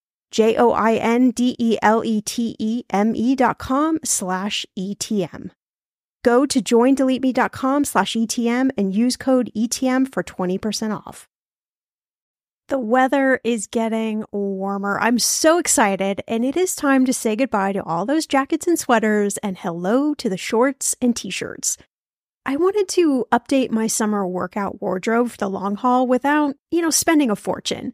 J 0.31 0.55
O 0.57 0.71
I 0.71 0.95
N 0.95 1.31
D 1.31 1.55
E 1.59 1.77
L 1.81 2.03
E 2.03 2.21
T 2.21 2.55
E 2.57 2.83
M 2.89 3.13
E 3.15 3.35
dot 3.35 3.57
com 3.57 3.99
slash 4.03 4.65
ETM. 4.77 5.51
Go 6.23 6.45
to 6.45 6.61
joindeleteme.com 6.61 7.83
slash 7.83 8.13
ETM 8.13 8.69
and 8.77 8.93
use 8.95 9.17
code 9.17 9.51
ETM 9.55 10.13
for 10.13 10.23
20% 10.23 10.95
off. 10.95 11.27
The 12.67 12.79
weather 12.79 13.41
is 13.43 13.67
getting 13.67 14.23
warmer. 14.31 14.99
I'm 15.01 15.19
so 15.19 15.57
excited, 15.57 16.21
and 16.27 16.45
it 16.45 16.55
is 16.55 16.75
time 16.75 17.05
to 17.05 17.11
say 17.11 17.35
goodbye 17.35 17.73
to 17.73 17.83
all 17.83 18.05
those 18.05 18.25
jackets 18.25 18.65
and 18.67 18.79
sweaters 18.79 19.37
and 19.39 19.57
hello 19.57 20.13
to 20.13 20.29
the 20.29 20.37
shorts 20.37 20.95
and 21.01 21.15
t 21.15 21.29
shirts. 21.29 21.77
I 22.45 22.55
wanted 22.55 22.87
to 22.89 23.25
update 23.31 23.71
my 23.71 23.87
summer 23.87 24.25
workout 24.25 24.81
wardrobe 24.81 25.31
for 25.31 25.37
the 25.37 25.49
long 25.49 25.75
haul 25.75 26.07
without, 26.07 26.55
you 26.71 26.81
know, 26.81 26.89
spending 26.91 27.29
a 27.29 27.35
fortune. 27.35 27.93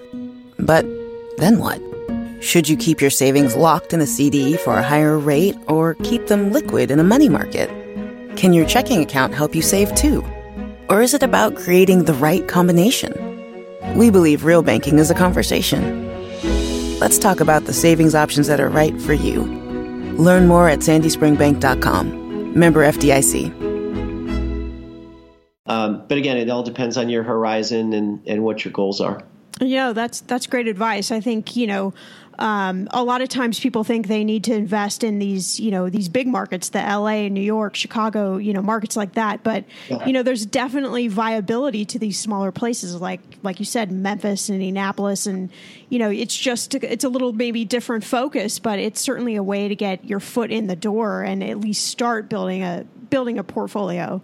But 0.61 0.85
then 1.37 1.57
what? 1.59 1.81
Should 2.41 2.69
you 2.69 2.77
keep 2.77 3.01
your 3.01 3.09
savings 3.09 3.55
locked 3.55 3.93
in 3.93 4.01
a 4.01 4.07
CD 4.07 4.57
for 4.57 4.77
a 4.77 4.83
higher 4.83 5.17
rate 5.17 5.55
or 5.67 5.95
keep 5.95 6.27
them 6.27 6.51
liquid 6.51 6.91
in 6.91 6.99
a 6.99 7.03
money 7.03 7.29
market? 7.29 7.69
Can 8.35 8.53
your 8.53 8.65
checking 8.65 9.01
account 9.01 9.33
help 9.33 9.53
you 9.55 9.61
save 9.61 9.93
too? 9.95 10.23
Or 10.89 11.01
is 11.01 11.13
it 11.13 11.23
about 11.23 11.55
creating 11.55 12.05
the 12.05 12.13
right 12.13 12.47
combination? 12.47 13.13
We 13.95 14.09
believe 14.09 14.45
real 14.45 14.61
banking 14.61 14.99
is 14.99 15.11
a 15.11 15.15
conversation. 15.15 16.09
Let's 16.99 17.17
talk 17.17 17.39
about 17.39 17.65
the 17.65 17.73
savings 17.73 18.15
options 18.15 18.47
that 18.47 18.59
are 18.59 18.69
right 18.69 18.99
for 19.01 19.13
you. 19.13 19.43
Learn 20.17 20.47
more 20.47 20.69
at 20.69 20.79
sandyspringbank.com. 20.79 22.59
Member 22.59 22.83
FDIC. 22.83 23.71
Um, 25.65 26.05
but 26.07 26.17
again, 26.17 26.37
it 26.37 26.49
all 26.49 26.63
depends 26.63 26.97
on 26.97 27.09
your 27.09 27.23
horizon 27.23 27.93
and, 27.93 28.21
and 28.27 28.43
what 28.43 28.65
your 28.65 28.73
goals 28.73 28.99
are. 28.99 29.23
Yeah, 29.61 29.93
that's 29.93 30.21
that's 30.21 30.47
great 30.47 30.67
advice. 30.67 31.11
I 31.11 31.21
think 31.21 31.55
you 31.55 31.67
know 31.67 31.93
um, 32.41 32.87
a 32.89 33.03
lot 33.03 33.21
of 33.21 33.29
times 33.29 33.59
people 33.59 33.83
think 33.83 34.07
they 34.07 34.23
need 34.23 34.43
to 34.45 34.53
invest 34.53 35.03
in 35.03 35.19
these, 35.19 35.59
you 35.59 35.69
know, 35.69 35.89
these 35.89 36.09
big 36.09 36.27
markets, 36.27 36.69
the 36.69 36.79
LA, 36.79 37.27
New 37.27 37.41
York, 37.41 37.75
Chicago, 37.75 38.37
you 38.37 38.51
know, 38.51 38.63
markets 38.63 38.97
like 38.97 39.13
that. 39.13 39.43
But 39.43 39.63
yeah. 39.89 40.03
you 40.07 40.13
know, 40.13 40.23
there's 40.23 40.45
definitely 40.47 41.07
viability 41.07 41.85
to 41.85 41.99
these 41.99 42.19
smaller 42.19 42.51
places, 42.51 42.99
like 42.99 43.21
like 43.43 43.59
you 43.59 43.65
said, 43.65 43.91
Memphis 43.91 44.49
and 44.49 44.55
Indianapolis, 44.55 45.27
and 45.27 45.51
you 45.89 45.99
know, 45.99 46.09
it's 46.09 46.35
just 46.35 46.73
it's 46.73 47.03
a 47.03 47.09
little 47.09 47.31
maybe 47.31 47.63
different 47.63 48.03
focus, 48.03 48.57
but 48.57 48.79
it's 48.79 48.99
certainly 48.99 49.35
a 49.35 49.43
way 49.43 49.67
to 49.67 49.75
get 49.75 50.03
your 50.05 50.19
foot 50.19 50.51
in 50.51 50.65
the 50.65 50.75
door 50.75 51.21
and 51.21 51.43
at 51.43 51.59
least 51.59 51.85
start 51.85 52.27
building 52.27 52.63
a 52.63 52.85
building 53.11 53.37
a 53.37 53.43
portfolio. 53.43 54.19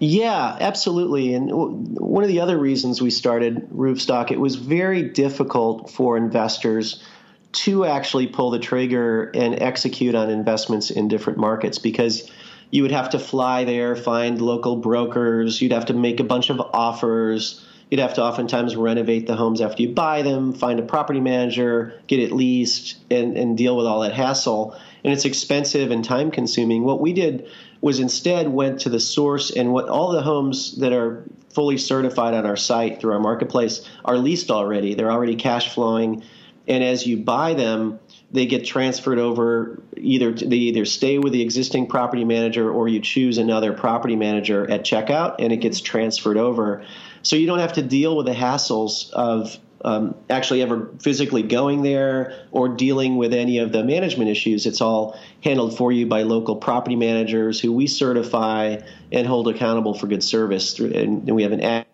Yeah, 0.00 0.56
absolutely. 0.60 1.34
And 1.34 1.50
one 1.50 2.22
of 2.22 2.28
the 2.28 2.40
other 2.40 2.56
reasons 2.56 3.02
we 3.02 3.10
started 3.10 3.68
Roofstock, 3.70 4.30
it 4.30 4.38
was 4.38 4.54
very 4.54 5.02
difficult 5.02 5.90
for 5.90 6.16
investors 6.16 7.02
to 7.50 7.84
actually 7.84 8.28
pull 8.28 8.50
the 8.50 8.58
trigger 8.58 9.30
and 9.34 9.60
execute 9.60 10.14
on 10.14 10.30
investments 10.30 10.90
in 10.90 11.08
different 11.08 11.38
markets 11.38 11.78
because 11.78 12.30
you 12.70 12.82
would 12.82 12.92
have 12.92 13.10
to 13.10 13.18
fly 13.18 13.64
there, 13.64 13.96
find 13.96 14.40
local 14.40 14.76
brokers, 14.76 15.60
you'd 15.60 15.72
have 15.72 15.86
to 15.86 15.94
make 15.94 16.20
a 16.20 16.24
bunch 16.24 16.50
of 16.50 16.60
offers. 16.60 17.64
You'd 17.90 18.00
have 18.00 18.14
to 18.14 18.22
oftentimes 18.22 18.76
renovate 18.76 19.26
the 19.26 19.34
homes 19.34 19.62
after 19.62 19.82
you 19.82 19.88
buy 19.88 20.20
them, 20.20 20.52
find 20.52 20.78
a 20.78 20.82
property 20.82 21.20
manager, 21.20 21.94
get 22.06 22.20
it 22.20 22.32
leased, 22.32 22.98
and, 23.10 23.36
and 23.38 23.56
deal 23.56 23.78
with 23.78 23.86
all 23.86 24.00
that 24.00 24.12
hassle. 24.12 24.76
And 25.02 25.12
it's 25.12 25.24
expensive 25.24 25.90
and 25.90 26.04
time 26.04 26.30
consuming. 26.30 26.84
What 26.84 27.00
we 27.00 27.14
did 27.14 27.48
was 27.80 28.00
instead 28.00 28.48
went 28.48 28.80
to 28.80 28.88
the 28.88 29.00
source 29.00 29.50
and 29.50 29.72
what 29.72 29.88
all 29.88 30.12
the 30.12 30.22
homes 30.22 30.78
that 30.78 30.92
are 30.92 31.24
fully 31.50 31.78
certified 31.78 32.34
on 32.34 32.46
our 32.46 32.56
site 32.56 33.00
through 33.00 33.12
our 33.12 33.20
marketplace 33.20 33.88
are 34.04 34.18
leased 34.18 34.50
already. 34.50 34.94
They're 34.94 35.10
already 35.10 35.36
cash 35.36 35.72
flowing 35.74 36.22
and 36.68 36.84
as 36.84 37.06
you 37.06 37.16
buy 37.16 37.54
them, 37.54 37.98
they 38.30 38.44
get 38.44 38.66
transferred 38.66 39.18
over 39.18 39.82
either 39.96 40.32
they 40.32 40.56
either 40.56 40.84
stay 40.84 41.18
with 41.18 41.32
the 41.32 41.40
existing 41.40 41.86
property 41.86 42.24
manager 42.24 42.70
or 42.70 42.88
you 42.88 43.00
choose 43.00 43.38
another 43.38 43.72
property 43.72 44.16
manager 44.16 44.70
at 44.70 44.82
checkout 44.82 45.36
and 45.38 45.50
it 45.50 45.56
gets 45.56 45.80
transferred 45.80 46.36
over. 46.36 46.84
So 47.22 47.36
you 47.36 47.46
don't 47.46 47.58
have 47.58 47.72
to 47.74 47.82
deal 47.82 48.16
with 48.16 48.26
the 48.26 48.34
hassles 48.34 49.10
of 49.12 49.58
um, 49.84 50.14
actually 50.28 50.62
ever 50.62 50.90
physically 51.00 51.42
going 51.42 51.82
there 51.82 52.46
or 52.50 52.68
dealing 52.68 53.16
with 53.16 53.32
any 53.32 53.58
of 53.58 53.72
the 53.72 53.84
management 53.84 54.30
issues. 54.30 54.66
It's 54.66 54.80
all 54.80 55.18
handled 55.42 55.76
for 55.76 55.92
you 55.92 56.06
by 56.06 56.22
local 56.22 56.56
property 56.56 56.96
managers 56.96 57.60
who 57.60 57.72
we 57.72 57.86
certify 57.86 58.78
and 59.12 59.26
hold 59.26 59.48
accountable 59.48 59.94
for 59.94 60.06
good 60.06 60.24
service. 60.24 60.74
Through, 60.74 60.92
And 60.92 61.30
we 61.30 61.42
have 61.42 61.52
an 61.52 61.84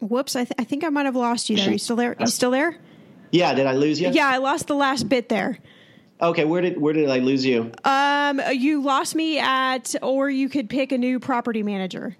Whoops! 0.00 0.36
I, 0.36 0.44
th- 0.44 0.52
I 0.58 0.64
think 0.64 0.84
I 0.84 0.90
might 0.90 1.06
have 1.06 1.16
lost 1.16 1.48
you 1.48 1.56
there. 1.56 1.68
Are 1.68 1.72
you 1.72 1.78
still 1.78 1.96
there? 1.96 2.10
Are 2.10 2.16
you 2.20 2.26
still 2.26 2.50
there? 2.50 2.76
Yeah. 3.30 3.54
Did 3.54 3.66
I 3.66 3.72
lose 3.72 3.98
you? 4.00 4.10
Yeah, 4.10 4.28
I 4.28 4.36
lost 4.36 4.66
the 4.66 4.74
last 4.74 5.08
bit 5.08 5.30
there. 5.30 5.58
Okay, 6.20 6.44
where 6.44 6.60
did 6.60 6.80
where 6.80 6.92
did 6.92 7.08
I 7.08 7.18
lose 7.18 7.44
you? 7.44 7.72
Um, 7.84 8.40
you 8.52 8.82
lost 8.82 9.14
me 9.14 9.38
at, 9.38 9.94
or 10.02 10.30
you 10.30 10.48
could 10.48 10.68
pick 10.70 10.92
a 10.92 10.98
new 10.98 11.18
property 11.18 11.62
manager. 11.62 12.16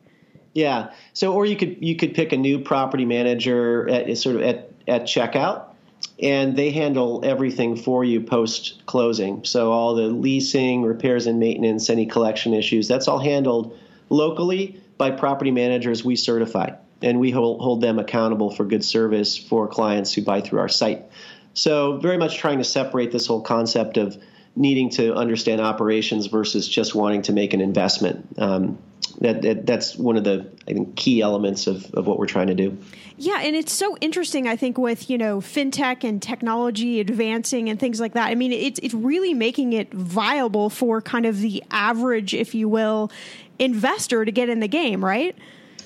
Yeah. 0.54 0.92
So, 1.12 1.34
or 1.34 1.44
you 1.44 1.56
could 1.56 1.84
you 1.84 1.96
could 1.96 2.14
pick 2.14 2.32
a 2.32 2.36
new 2.36 2.58
property 2.60 3.04
manager 3.04 3.88
at 3.90 4.16
sort 4.16 4.36
of 4.36 4.42
at 4.42 4.70
at 4.86 5.02
checkout, 5.02 5.64
and 6.22 6.56
they 6.56 6.70
handle 6.70 7.20
everything 7.24 7.76
for 7.76 8.04
you 8.04 8.20
post 8.20 8.82
closing. 8.86 9.44
So 9.44 9.72
all 9.72 9.94
the 9.94 10.06
leasing, 10.06 10.82
repairs 10.82 11.26
and 11.26 11.40
maintenance, 11.40 11.90
any 11.90 12.06
collection 12.06 12.54
issues, 12.54 12.88
that's 12.88 13.08
all 13.08 13.18
handled 13.18 13.76
locally 14.10 14.80
by 14.96 15.10
property 15.10 15.50
managers 15.50 16.04
we 16.04 16.14
certify 16.14 16.70
and 17.02 17.20
we 17.20 17.30
hold, 17.30 17.60
hold 17.60 17.80
them 17.80 17.98
accountable 17.98 18.50
for 18.50 18.64
good 18.64 18.84
service 18.84 19.36
for 19.36 19.66
clients 19.66 20.12
who 20.12 20.22
buy 20.22 20.40
through 20.40 20.60
our 20.60 20.68
site. 20.68 21.02
So, 21.52 21.98
very 21.98 22.16
much 22.16 22.38
trying 22.38 22.58
to 22.58 22.64
separate 22.64 23.12
this 23.12 23.26
whole 23.26 23.42
concept 23.42 23.96
of 23.96 24.16
needing 24.56 24.90
to 24.90 25.14
understand 25.14 25.60
operations 25.60 26.26
versus 26.26 26.68
just 26.68 26.94
wanting 26.94 27.22
to 27.22 27.32
make 27.32 27.54
an 27.54 27.60
investment. 27.60 28.26
Um, 28.38 28.78
that, 29.20 29.42
that, 29.42 29.66
that's 29.66 29.96
one 29.96 30.16
of 30.16 30.24
the 30.24 30.50
I 30.66 30.72
think 30.72 30.96
key 30.96 31.20
elements 31.20 31.66
of, 31.66 31.92
of 31.94 32.06
what 32.06 32.18
we're 32.18 32.26
trying 32.26 32.48
to 32.48 32.54
do. 32.54 32.76
Yeah, 33.16 33.40
and 33.40 33.54
it's 33.54 33.72
so 33.72 33.96
interesting. 34.00 34.48
I 34.48 34.56
think 34.56 34.76
with 34.76 35.08
you 35.08 35.18
know 35.18 35.40
fintech 35.40 36.02
and 36.02 36.20
technology 36.20 37.00
advancing 37.00 37.68
and 37.68 37.78
things 37.78 38.00
like 38.00 38.14
that. 38.14 38.28
I 38.28 38.34
mean, 38.34 38.52
it's 38.52 38.80
it's 38.82 38.94
really 38.94 39.34
making 39.34 39.72
it 39.72 39.92
viable 39.92 40.70
for 40.70 41.00
kind 41.00 41.26
of 41.26 41.40
the 41.40 41.62
average, 41.70 42.34
if 42.34 42.54
you 42.54 42.68
will, 42.68 43.10
investor 43.58 44.24
to 44.24 44.32
get 44.32 44.48
in 44.48 44.60
the 44.60 44.68
game, 44.68 45.04
right? 45.04 45.36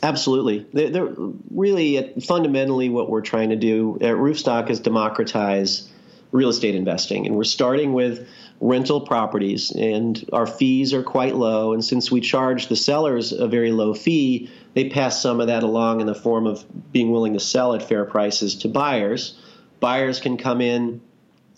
Absolutely. 0.02 0.66
They're, 0.72 0.90
they're 0.90 1.14
really 1.50 1.98
uh, 1.98 2.20
fundamentally 2.20 2.88
what 2.88 3.10
we're 3.10 3.20
trying 3.20 3.50
to 3.50 3.56
do 3.56 3.98
at 4.00 4.14
Roofstock 4.14 4.70
is 4.70 4.80
democratize 4.80 5.90
real 6.30 6.48
estate 6.50 6.74
investing. 6.74 7.26
And 7.26 7.36
we're 7.36 7.44
starting 7.44 7.92
with 7.92 8.28
rental 8.60 9.00
properties, 9.00 9.70
and 9.70 10.28
our 10.32 10.46
fees 10.46 10.92
are 10.92 11.02
quite 11.02 11.34
low. 11.34 11.72
And 11.72 11.84
since 11.84 12.10
we 12.10 12.20
charge 12.20 12.68
the 12.68 12.76
sellers 12.76 13.32
a 13.32 13.46
very 13.46 13.72
low 13.72 13.94
fee, 13.94 14.50
they 14.74 14.88
pass 14.88 15.22
some 15.22 15.40
of 15.40 15.46
that 15.46 15.62
along 15.62 16.00
in 16.00 16.06
the 16.06 16.14
form 16.14 16.46
of 16.46 16.64
being 16.92 17.10
willing 17.10 17.34
to 17.34 17.40
sell 17.40 17.74
at 17.74 17.82
fair 17.82 18.04
prices 18.04 18.56
to 18.56 18.68
buyers. 18.68 19.38
Buyers 19.80 20.20
can 20.20 20.36
come 20.36 20.60
in 20.60 21.00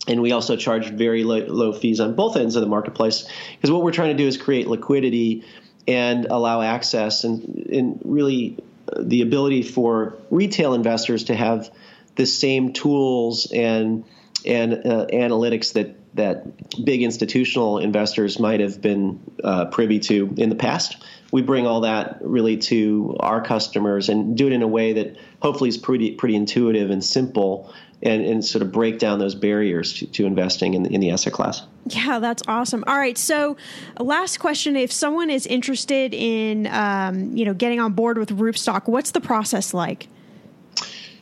and 0.07 0.21
we 0.21 0.31
also 0.31 0.55
charge 0.55 0.89
very 0.89 1.23
low, 1.23 1.39
low, 1.45 1.73
fees 1.73 1.99
on 1.99 2.15
both 2.15 2.35
ends 2.35 2.55
of 2.55 2.61
the 2.61 2.67
marketplace 2.67 3.27
because 3.55 3.71
what 3.71 3.83
we're 3.83 3.91
trying 3.91 4.15
to 4.15 4.23
do 4.23 4.27
is 4.27 4.37
create 4.37 4.67
liquidity 4.67 5.43
and 5.87 6.25
allow 6.25 6.61
access 6.61 7.23
and, 7.23 7.67
and 7.71 8.01
really 8.03 8.57
uh, 8.91 9.01
the 9.01 9.21
ability 9.21 9.63
for 9.63 10.17
retail 10.29 10.73
investors 10.73 11.25
to 11.25 11.35
have 11.35 11.69
the 12.15 12.25
same 12.25 12.73
tools 12.73 13.51
and 13.51 14.03
and 14.45 14.73
uh, 14.73 15.05
analytics 15.07 15.73
that 15.73 15.95
that 16.13 16.83
big 16.83 17.03
institutional 17.03 17.77
investors 17.77 18.37
might 18.37 18.59
have 18.59 18.81
been 18.81 19.19
uh, 19.43 19.65
privy 19.65 19.99
to 19.99 20.33
in 20.37 20.49
the 20.49 20.55
past. 20.55 20.97
We 21.31 21.41
bring 21.41 21.65
all 21.65 21.81
that 21.81 22.17
really 22.21 22.57
to 22.57 23.15
our 23.19 23.41
customers 23.41 24.09
and 24.09 24.35
do 24.35 24.47
it 24.47 24.53
in 24.53 24.61
a 24.61 24.67
way 24.67 24.93
that 24.93 25.15
hopefully 25.41 25.69
is 25.69 25.77
pretty 25.77 26.11
pretty 26.15 26.35
intuitive 26.35 26.89
and 26.89 27.03
simple 27.03 27.73
and, 28.03 28.25
and 28.25 28.43
sort 28.43 28.61
of 28.61 28.71
break 28.71 28.99
down 28.99 29.19
those 29.19 29.35
barriers 29.35 29.93
to, 29.93 30.07
to 30.07 30.25
investing 30.25 30.73
in, 30.73 30.85
in 30.87 30.99
the 30.99 31.11
asset 31.11 31.33
class. 31.33 31.61
Yeah, 31.85 32.19
that's 32.19 32.43
awesome. 32.47 32.83
All 32.87 32.97
right, 32.97 33.17
so 33.17 33.57
last 33.99 34.39
question: 34.39 34.75
If 34.75 34.91
someone 34.91 35.29
is 35.29 35.47
interested 35.47 36.13
in, 36.13 36.67
um, 36.67 37.35
you 37.35 37.45
know, 37.45 37.53
getting 37.53 37.79
on 37.79 37.93
board 37.93 38.17
with 38.17 38.29
Roofstock, 38.37 38.87
what's 38.87 39.11
the 39.11 39.21
process 39.21 39.73
like? 39.73 40.07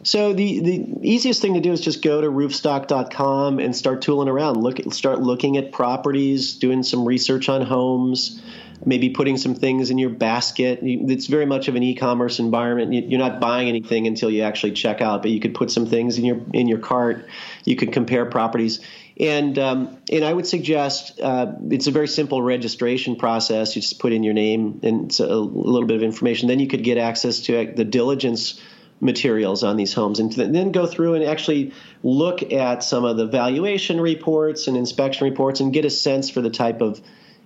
So 0.03 0.33
the, 0.33 0.59
the 0.62 0.85
easiest 1.01 1.41
thing 1.41 1.55
to 1.55 1.59
do 1.59 1.71
is 1.71 1.81
just 1.81 2.01
go 2.01 2.21
to 2.21 2.27
roofstock.com 2.27 3.59
and 3.59 3.75
start 3.75 4.01
tooling 4.01 4.29
around. 4.29 4.62
Look, 4.62 4.79
start 4.93 5.21
looking 5.21 5.57
at 5.57 5.71
properties, 5.71 6.55
doing 6.55 6.83
some 6.83 7.05
research 7.05 7.49
on 7.49 7.62
homes 7.62 8.41
maybe 8.85 9.09
putting 9.09 9.38
some 9.38 9.55
things 9.55 9.89
in 9.89 9.97
your 9.97 10.09
basket. 10.09 10.79
It's 10.81 11.27
very 11.27 11.45
much 11.45 11.67
of 11.67 11.75
an 11.75 11.83
e-commerce 11.83 12.39
environment. 12.39 12.93
You're 12.93 13.19
not 13.19 13.39
buying 13.39 13.67
anything 13.67 14.07
until 14.07 14.29
you 14.29 14.43
actually 14.43 14.71
check 14.73 15.01
out, 15.01 15.21
but 15.21 15.31
you 15.31 15.39
could 15.39 15.53
put 15.53 15.71
some 15.71 15.85
things 15.85 16.17
in 16.17 16.25
your 16.25 16.39
in 16.53 16.67
your 16.67 16.79
cart. 16.79 17.27
You 17.65 17.75
could 17.75 17.91
compare 17.91 18.25
properties, 18.25 18.79
and 19.17 19.57
um, 19.59 19.97
and 20.12 20.23
I 20.23 20.31
would 20.31 20.47
suggest 20.47 21.19
uh, 21.19 21.53
it's 21.69 21.88
a 21.88 21.91
very 21.91 22.07
simple 22.07 22.41
registration 22.41 23.15
process. 23.15 23.75
You 23.75 23.81
just 23.81 23.99
put 23.99 24.13
in 24.13 24.23
your 24.23 24.33
name 24.33 24.79
and 24.83 25.17
a 25.19 25.35
little 25.35 25.88
bit 25.88 25.97
of 25.97 26.03
information. 26.03 26.47
Then 26.47 26.59
you 26.59 26.67
could 26.67 26.83
get 26.83 26.97
access 26.97 27.41
to 27.41 27.73
the 27.75 27.85
diligence 27.85 28.62
materials 29.01 29.63
on 29.63 29.77
these 29.77 29.93
homes 29.93 30.19
and 30.19 30.31
then 30.33 30.71
go 30.71 30.85
through 30.85 31.13
and 31.13 31.23
actually 31.23 31.73
look 32.03 32.51
at 32.51 32.83
some 32.83 33.05
of 33.05 33.17
the 33.17 33.25
valuation 33.25 34.01
reports 34.01 34.67
and 34.67 34.75
inspection 34.75 35.29
reports 35.29 35.59
and 35.59 35.73
get 35.73 35.85
a 35.85 35.89
sense 35.89 36.29
for 36.29 36.41
the 36.41 36.49
type 36.49 36.81
of 36.81 37.01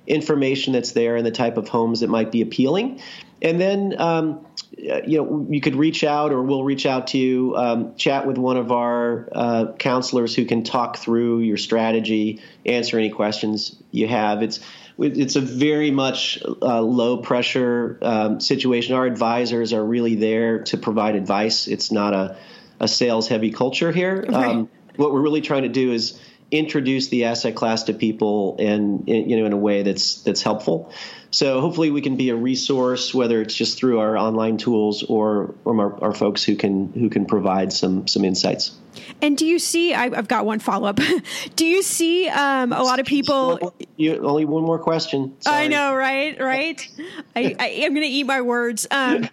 information 0.08 0.74
that's 0.74 0.92
there 0.92 1.16
and 1.16 1.26
the 1.26 1.32
type 1.32 1.58
of 1.58 1.68
homes 1.68 2.02
that 2.02 2.10
might 2.10 2.32
be 2.32 2.42
appealing. 2.42 3.00
And 3.42 3.60
then 3.60 4.00
um, 4.00 4.46
you 4.78 5.18
know, 5.18 5.48
you 5.50 5.62
could 5.62 5.76
reach 5.76 6.04
out 6.04 6.32
or 6.32 6.42
we'll 6.42 6.64
reach 6.64 6.86
out 6.86 7.08
to 7.08 7.18
you, 7.18 7.56
um, 7.56 7.96
chat 7.96 8.26
with 8.26 8.38
one 8.38 8.58
of 8.58 8.72
our 8.72 9.30
uh, 9.32 9.74
counselors 9.74 10.36
who 10.36 10.46
can 10.46 10.64
talk 10.64 10.98
through 10.98 11.40
your 11.40 11.58
strategy, 11.58 12.42
answer 12.66 12.98
any 12.98 13.10
questions 13.10 13.76
you 13.92 14.08
have. 14.08 14.42
It's 14.42 14.60
it's 14.98 15.36
a 15.36 15.42
very 15.42 15.92
much 15.92 16.40
uh, 16.62 16.82
low 16.82 17.18
pressure 17.18 17.98
um, 18.02 18.40
situation. 18.40 18.96
Our 18.96 19.06
advisors 19.06 19.74
are 19.74 19.84
really 19.84 20.16
there 20.16 20.64
to 20.66 20.78
provide 20.78 21.16
advice. 21.16 21.68
It's 21.68 21.92
not 21.92 22.14
a, 22.14 22.38
a 22.80 22.88
sales 22.88 23.28
heavy 23.28 23.52
culture 23.52 23.92
here. 23.92 24.22
Right. 24.22 24.34
Um, 24.34 24.70
what 24.96 25.12
we're 25.12 25.22
really 25.22 25.42
trying 25.42 25.64
to 25.64 25.70
do 25.70 25.92
is 25.92 26.20
introduce 26.54 27.08
the 27.08 27.26
asset 27.26 27.56
class 27.56 27.84
to 27.84 27.94
people 27.94 28.56
and 28.60 29.08
you 29.08 29.38
know 29.38 29.46
in 29.46 29.54
a 29.54 29.58
way 29.58 29.84
that's 29.84 30.22
that's 30.22 30.42
helpful. 30.42 30.94
So 31.32 31.62
hopefully 31.62 31.90
we 31.90 32.02
can 32.02 32.16
be 32.16 32.30
a 32.30 32.36
resource, 32.36 33.12
whether 33.12 33.42
it's 33.42 33.56
just 33.56 33.80
through 33.80 34.00
our 34.00 34.16
online 34.16 34.58
tools 34.58 35.02
or 35.02 35.56
from 35.64 35.80
our, 35.80 36.04
our 36.04 36.14
folks 36.14 36.44
who 36.44 36.56
can 36.56 36.94
who 36.94 37.10
can 37.10 37.26
provide 37.26 37.74
some 37.74 38.08
some 38.08 38.24
insights. 38.24 38.78
And 39.20 39.36
do 39.36 39.46
you 39.48 39.58
see? 39.58 39.96
I, 39.96 40.14
have 40.16 40.28
got 40.28 40.46
one 40.46 40.60
follow 40.60 40.88
up. 40.88 41.00
do 41.56 41.66
you 41.66 41.82
see 41.82 42.30
um, 42.30 42.72
a 42.72 42.84
lot 42.84 43.00
of 43.00 43.08
people? 43.08 43.74
You, 43.96 44.24
only 44.24 44.46
one 44.46 44.64
more 44.64 44.78
question. 44.78 45.36
Sorry. 45.42 45.64
I 45.64 45.68
know, 45.68 45.96
right? 45.96 46.40
Right. 46.40 46.88
I, 47.36 47.56
I 47.60 47.68
am 47.68 47.96
going 47.96 48.08
to 48.08 48.14
eat 48.14 48.26
my 48.26 48.42
words. 48.42 48.86
Um, 48.92 49.28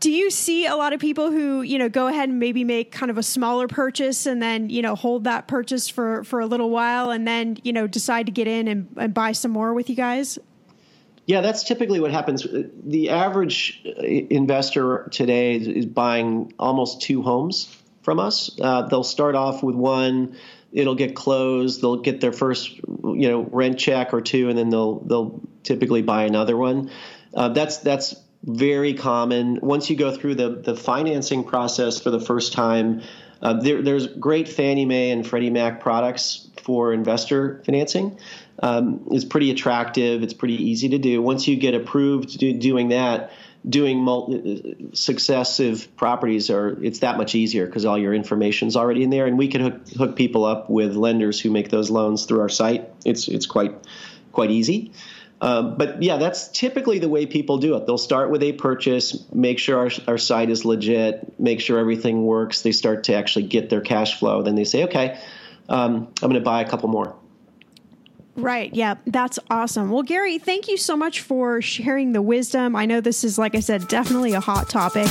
do 0.00 0.10
you 0.10 0.30
see 0.30 0.66
a 0.66 0.74
lot 0.74 0.92
of 0.92 1.00
people 1.00 1.30
who 1.30 1.62
you 1.62 1.78
know 1.78 1.88
go 1.88 2.08
ahead 2.08 2.28
and 2.28 2.38
maybe 2.38 2.64
make 2.64 2.90
kind 2.90 3.10
of 3.10 3.18
a 3.18 3.22
smaller 3.22 3.68
purchase 3.68 4.26
and 4.26 4.42
then 4.42 4.70
you 4.70 4.82
know 4.82 4.94
hold 4.94 5.24
that 5.24 5.46
purchase 5.46 5.88
for 5.88 6.24
for 6.24 6.40
a 6.40 6.46
little 6.46 6.70
while 6.70 7.10
and 7.10 7.28
then 7.28 7.58
you 7.62 7.72
know 7.72 7.86
decide 7.86 8.26
to 8.26 8.32
get 8.32 8.48
in 8.48 8.66
and, 8.66 8.88
and 8.96 9.14
buy 9.14 9.32
some 9.32 9.50
more 9.50 9.74
with 9.74 9.88
you 9.88 9.96
guys? 9.96 10.38
Yeah, 11.26 11.42
that's 11.42 11.62
typically 11.62 12.00
what 12.00 12.10
happens. 12.10 12.44
The 12.50 13.10
average 13.10 13.82
investor 13.84 15.08
today 15.12 15.54
is 15.54 15.86
buying 15.86 16.52
almost 16.58 17.02
two 17.02 17.22
homes 17.22 17.72
from 18.02 18.18
us. 18.18 18.58
Uh, 18.60 18.82
they'll 18.88 19.04
start 19.04 19.36
off 19.36 19.62
with 19.62 19.76
one. 19.76 20.36
It'll 20.72 20.96
get 20.96 21.14
closed. 21.14 21.82
They'll 21.82 22.00
get 22.00 22.20
their 22.20 22.32
first, 22.32 22.78
you 22.78 23.28
know, 23.28 23.42
rent 23.42 23.78
check 23.78 24.12
or 24.12 24.20
two, 24.20 24.48
and 24.48 24.58
then 24.58 24.70
they'll 24.70 25.00
they'll 25.00 25.40
typically 25.62 26.02
buy 26.02 26.24
another 26.24 26.56
one. 26.56 26.90
Uh, 27.34 27.50
that's 27.50 27.78
that's 27.78 28.16
very 28.42 28.94
common. 28.94 29.58
Once 29.62 29.90
you 29.90 29.96
go 29.96 30.14
through 30.14 30.34
the 30.36 30.48
the 30.50 30.74
financing 30.74 31.44
process 31.44 32.00
for 32.00 32.10
the 32.10 32.20
first 32.20 32.52
time, 32.52 33.02
uh, 33.42 33.54
there, 33.54 33.82
there's 33.82 34.06
great 34.06 34.48
Fannie 34.48 34.84
Mae 34.84 35.10
and 35.10 35.26
Freddie 35.26 35.50
Mac 35.50 35.80
products 35.80 36.48
for 36.62 36.92
investor 36.92 37.62
financing 37.64 38.18
um, 38.62 39.06
is 39.10 39.24
pretty 39.24 39.50
attractive. 39.50 40.22
It's 40.22 40.34
pretty 40.34 40.62
easy 40.62 40.90
to 40.90 40.98
do. 40.98 41.22
Once 41.22 41.48
you 41.48 41.56
get 41.56 41.74
approved 41.74 42.38
do, 42.38 42.52
doing 42.52 42.88
that, 42.88 43.32
doing 43.68 43.98
multi, 43.98 44.90
successive 44.92 45.94
properties 45.96 46.50
are 46.50 46.82
it's 46.82 47.00
that 47.00 47.16
much 47.16 47.34
easier 47.34 47.66
because 47.66 47.84
all 47.84 47.98
your 47.98 48.14
information's 48.14 48.76
already 48.76 49.02
in 49.02 49.10
there, 49.10 49.26
and 49.26 49.38
we 49.38 49.48
can 49.48 49.60
hook, 49.60 49.88
hook 49.96 50.16
people 50.16 50.44
up 50.44 50.70
with 50.70 50.94
lenders 50.96 51.40
who 51.40 51.50
make 51.50 51.70
those 51.70 51.90
loans 51.90 52.26
through 52.26 52.40
our 52.40 52.48
site. 52.48 52.88
It's 53.04 53.28
it's 53.28 53.46
quite 53.46 53.74
quite 54.32 54.50
easy. 54.50 54.92
Um, 55.42 55.78
but 55.78 56.02
yeah, 56.02 56.18
that's 56.18 56.48
typically 56.48 56.98
the 56.98 57.08
way 57.08 57.24
people 57.24 57.58
do 57.58 57.74
it. 57.76 57.86
They'll 57.86 57.96
start 57.96 58.30
with 58.30 58.42
a 58.42 58.52
purchase, 58.52 59.24
make 59.32 59.58
sure 59.58 59.78
our, 59.78 59.90
our 60.06 60.18
site 60.18 60.50
is 60.50 60.64
legit, 60.64 61.38
make 61.40 61.60
sure 61.60 61.78
everything 61.78 62.24
works. 62.24 62.60
They 62.62 62.72
start 62.72 63.04
to 63.04 63.14
actually 63.14 63.46
get 63.46 63.70
their 63.70 63.80
cash 63.80 64.18
flow. 64.18 64.42
Then 64.42 64.54
they 64.54 64.64
say, 64.64 64.84
okay, 64.84 65.18
um, 65.68 66.12
I'm 66.22 66.28
going 66.28 66.34
to 66.34 66.40
buy 66.40 66.60
a 66.60 66.68
couple 66.68 66.90
more. 66.90 67.16
Right. 68.36 68.72
Yeah. 68.74 68.96
That's 69.06 69.38
awesome. 69.50 69.90
Well, 69.90 70.02
Gary, 70.02 70.38
thank 70.38 70.68
you 70.68 70.76
so 70.76 70.96
much 70.96 71.20
for 71.20 71.60
sharing 71.62 72.12
the 72.12 72.22
wisdom. 72.22 72.76
I 72.76 72.86
know 72.86 73.00
this 73.00 73.24
is, 73.24 73.38
like 73.38 73.54
I 73.54 73.60
said, 73.60 73.88
definitely 73.88 74.32
a 74.34 74.40
hot 74.40 74.68
topic. 74.68 75.08